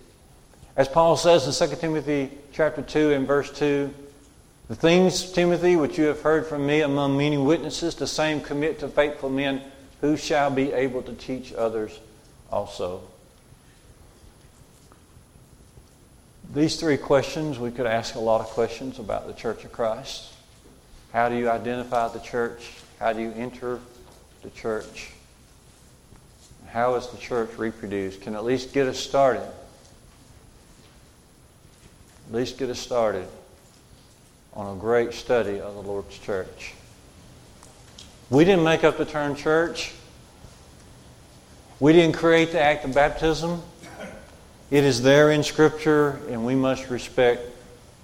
As 0.75 0.87
Paul 0.87 1.17
says 1.17 1.61
in 1.61 1.69
2 1.69 1.75
Timothy 1.75 2.31
chapter 2.53 2.81
2 2.81 3.11
and 3.11 3.27
verse 3.27 3.51
2, 3.51 3.93
the 4.69 4.75
things, 4.75 5.31
Timothy, 5.31 5.75
which 5.75 5.97
you 5.97 6.05
have 6.05 6.21
heard 6.21 6.45
from 6.45 6.65
me 6.65 6.81
among 6.81 7.17
many 7.17 7.37
witnesses, 7.37 7.95
the 7.95 8.07
same 8.07 8.39
commit 8.39 8.79
to 8.79 8.87
faithful 8.87 9.29
men 9.29 9.61
who 10.01 10.15
shall 10.15 10.51
be 10.51 10.71
able 10.73 11.01
to 11.01 11.13
teach 11.13 11.53
others 11.53 11.99
also. 12.51 13.01
These 16.51 16.79
three 16.79 16.97
questions, 16.97 17.59
we 17.59 17.69
could 17.69 17.85
ask 17.85 18.15
a 18.15 18.19
lot 18.19 18.41
of 18.41 18.47
questions 18.47 18.97
about 18.97 19.27
the 19.27 19.33
Church 19.33 19.65
of 19.65 19.71
Christ. 19.71 20.33
How 21.13 21.29
do 21.29 21.35
you 21.35 21.47
identify 21.47 22.07
the 22.07 22.19
church? 22.19 22.71
How 22.99 23.13
do 23.13 23.21
you 23.21 23.31
enter 23.33 23.79
the 24.41 24.49
church? 24.49 25.11
How 26.67 26.95
is 26.95 27.05
the 27.07 27.17
church 27.17 27.55
reproduced? 27.55 28.21
Can 28.21 28.33
at 28.33 28.43
least 28.43 28.73
get 28.73 28.87
us 28.87 28.99
started. 28.99 29.43
At 32.27 32.33
least 32.35 32.57
get 32.57 32.71
us 32.71 32.79
started 32.79 33.27
on 34.55 34.75
a 34.75 34.79
great 34.79 35.13
study 35.13 35.59
of 35.61 35.75
the 35.75 35.81
Lord's 35.83 36.17
church. 36.17 36.73
We 38.31 38.43
didn't 38.43 38.63
make 38.63 38.83
up 38.83 38.97
the 38.97 39.05
term 39.05 39.35
church. 39.35 39.93
We 41.79 41.93
didn't 41.93 42.15
create 42.15 42.51
the 42.51 42.59
act 42.59 42.85
of 42.85 42.95
baptism. 42.95 43.61
It 44.71 44.83
is 44.83 45.01
there 45.01 45.31
in 45.31 45.43
Scripture, 45.43 46.19
and 46.29 46.45
we 46.45 46.53
must 46.53 46.89
respect 46.89 47.41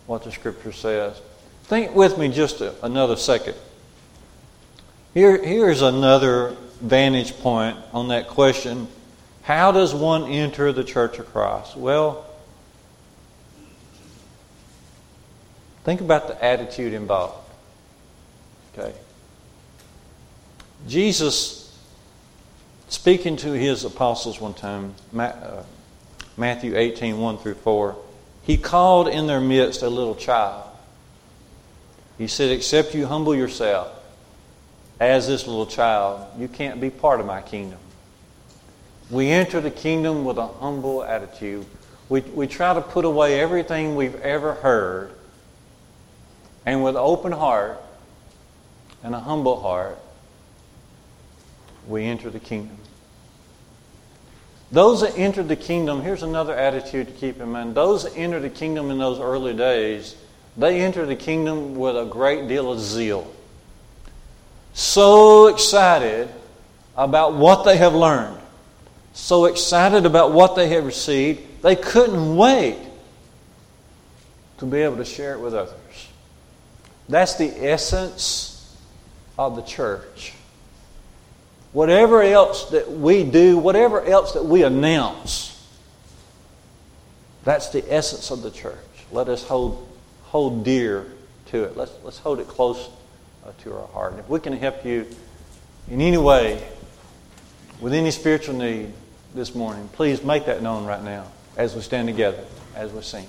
what 0.07 0.23
the 0.23 0.31
Scripture 0.31 0.71
says. 0.71 1.19
Think 1.65 1.95
with 1.95 2.17
me 2.17 2.29
just 2.29 2.61
a, 2.61 2.73
another 2.83 3.15
second. 3.15 3.55
Here, 5.13 5.41
here's 5.43 5.81
another 5.81 6.55
vantage 6.81 7.37
point 7.39 7.77
on 7.93 8.09
that 8.09 8.27
question 8.27 8.87
How 9.43 9.71
does 9.71 9.93
one 9.93 10.25
enter 10.25 10.71
the 10.71 10.83
Church 10.83 11.19
of 11.19 11.31
Christ? 11.31 11.77
Well, 11.77 12.25
think 15.83 16.01
about 16.01 16.27
the 16.27 16.43
attitude 16.43 16.93
involved. 16.93 17.47
Okay. 18.77 18.93
Jesus, 20.87 21.79
speaking 22.89 23.37
to 23.37 23.51
his 23.51 23.85
apostles 23.85 24.41
one 24.41 24.53
time, 24.53 24.95
uh, 25.17 25.63
Matthew 26.37 26.75
18, 26.75 27.19
1 27.19 27.37
through 27.37 27.55
4, 27.55 27.95
he 28.43 28.57
called 28.57 29.07
in 29.07 29.27
their 29.27 29.41
midst 29.41 29.81
a 29.81 29.89
little 29.89 30.15
child. 30.15 30.63
He 32.17 32.27
said, 32.27 32.51
Except 32.51 32.93
you 32.93 33.07
humble 33.07 33.35
yourself 33.35 33.91
as 34.99 35.27
this 35.27 35.47
little 35.47 35.65
child, 35.65 36.27
you 36.39 36.47
can't 36.47 36.79
be 36.79 36.89
part 36.89 37.19
of 37.19 37.25
my 37.25 37.41
kingdom. 37.41 37.79
We 39.09 39.29
enter 39.29 39.61
the 39.61 39.71
kingdom 39.71 40.25
with 40.25 40.37
a 40.37 40.47
humble 40.47 41.03
attitude. 41.03 41.65
We, 42.09 42.21
we 42.21 42.47
try 42.47 42.73
to 42.73 42.81
put 42.81 43.05
away 43.05 43.39
everything 43.39 43.95
we've 43.95 44.15
ever 44.15 44.53
heard, 44.53 45.11
and 46.65 46.83
with 46.83 46.95
an 46.95 47.01
open 47.01 47.31
heart 47.31 47.81
and 49.03 49.13
a 49.13 49.19
humble 49.19 49.59
heart, 49.59 49.99
we 51.87 52.05
enter 52.05 52.29
the 52.29 52.39
kingdom. 52.39 52.77
Those 54.75 54.99
that 54.99 55.17
entered 55.17 55.47
the 55.47 55.55
kingdom, 55.55 56.01
here's 56.01 56.21
another 56.21 56.53
attitude 56.53 57.07
to 57.07 57.13
keep 57.13 57.39
in 57.39 57.49
mind. 57.49 57.75
Those 57.75 58.03
that 58.03 58.17
entered 58.17 58.41
the 58.41 58.49
kingdom 58.49 58.91
in 58.91 58.97
those 58.97 59.21
early 59.21 59.53
days, 59.53 60.17
they 60.57 60.81
entered 60.81 61.05
the 61.05 61.15
kingdom 61.15 61.75
with 61.75 61.95
a 61.95 62.03
great 62.03 62.49
deal 62.49 62.69
of 62.73 62.81
zeal. 62.81 63.33
So 64.73 65.47
excited 65.47 66.27
about 66.97 67.35
what 67.35 67.63
they 67.63 67.77
have 67.77 67.95
learned, 67.95 68.37
so 69.13 69.45
excited 69.45 70.05
about 70.05 70.33
what 70.33 70.57
they 70.57 70.67
have 70.67 70.85
received, 70.85 71.61
they 71.61 71.77
couldn't 71.77 72.35
wait 72.35 72.77
to 74.57 74.65
be 74.65 74.79
able 74.79 74.97
to 74.97 75.05
share 75.05 75.35
it 75.35 75.39
with 75.39 75.53
others. 75.53 76.09
That's 77.07 77.35
the 77.35 77.65
essence 77.65 78.77
of 79.39 79.55
the 79.55 79.61
church. 79.61 80.33
Whatever 81.75 82.23
else 82.23 82.69
that 82.69 82.89
we 82.89 83.25
do, 83.25 83.57
whatever 83.57 84.01
else 84.01 84.31
that 84.31 84.45
we 84.45 84.63
announce, 84.63 85.61
that's 87.43 87.67
the 87.67 87.83
essence 87.93 88.31
of 88.31 88.43
the 88.43 88.49
church. 88.49 88.77
Let 89.11 89.27
us 89.27 89.43
hold, 89.43 89.85
hold 90.23 90.63
dear 90.63 91.05
to 91.47 91.65
it. 91.65 91.75
Let's, 91.75 91.91
let's 92.01 92.17
hold 92.17 92.39
it 92.39 92.47
close 92.47 92.89
uh, 93.45 93.51
to 93.63 93.73
our 93.73 93.87
heart. 93.87 94.13
And 94.13 94.21
if 94.21 94.29
we 94.29 94.39
can 94.39 94.53
help 94.53 94.85
you 94.85 95.05
in 95.91 95.99
any 95.99 96.15
way 96.15 96.65
with 97.81 97.93
any 97.93 98.11
spiritual 98.11 98.55
need 98.55 98.93
this 99.33 99.53
morning, 99.53 99.89
please 99.91 100.23
make 100.23 100.45
that 100.45 100.61
known 100.63 100.85
right 100.85 101.03
now 101.03 101.25
as 101.57 101.75
we 101.75 101.81
stand 101.81 102.07
together, 102.07 102.45
as 102.73 102.93
we 102.93 103.01
sing. 103.01 103.27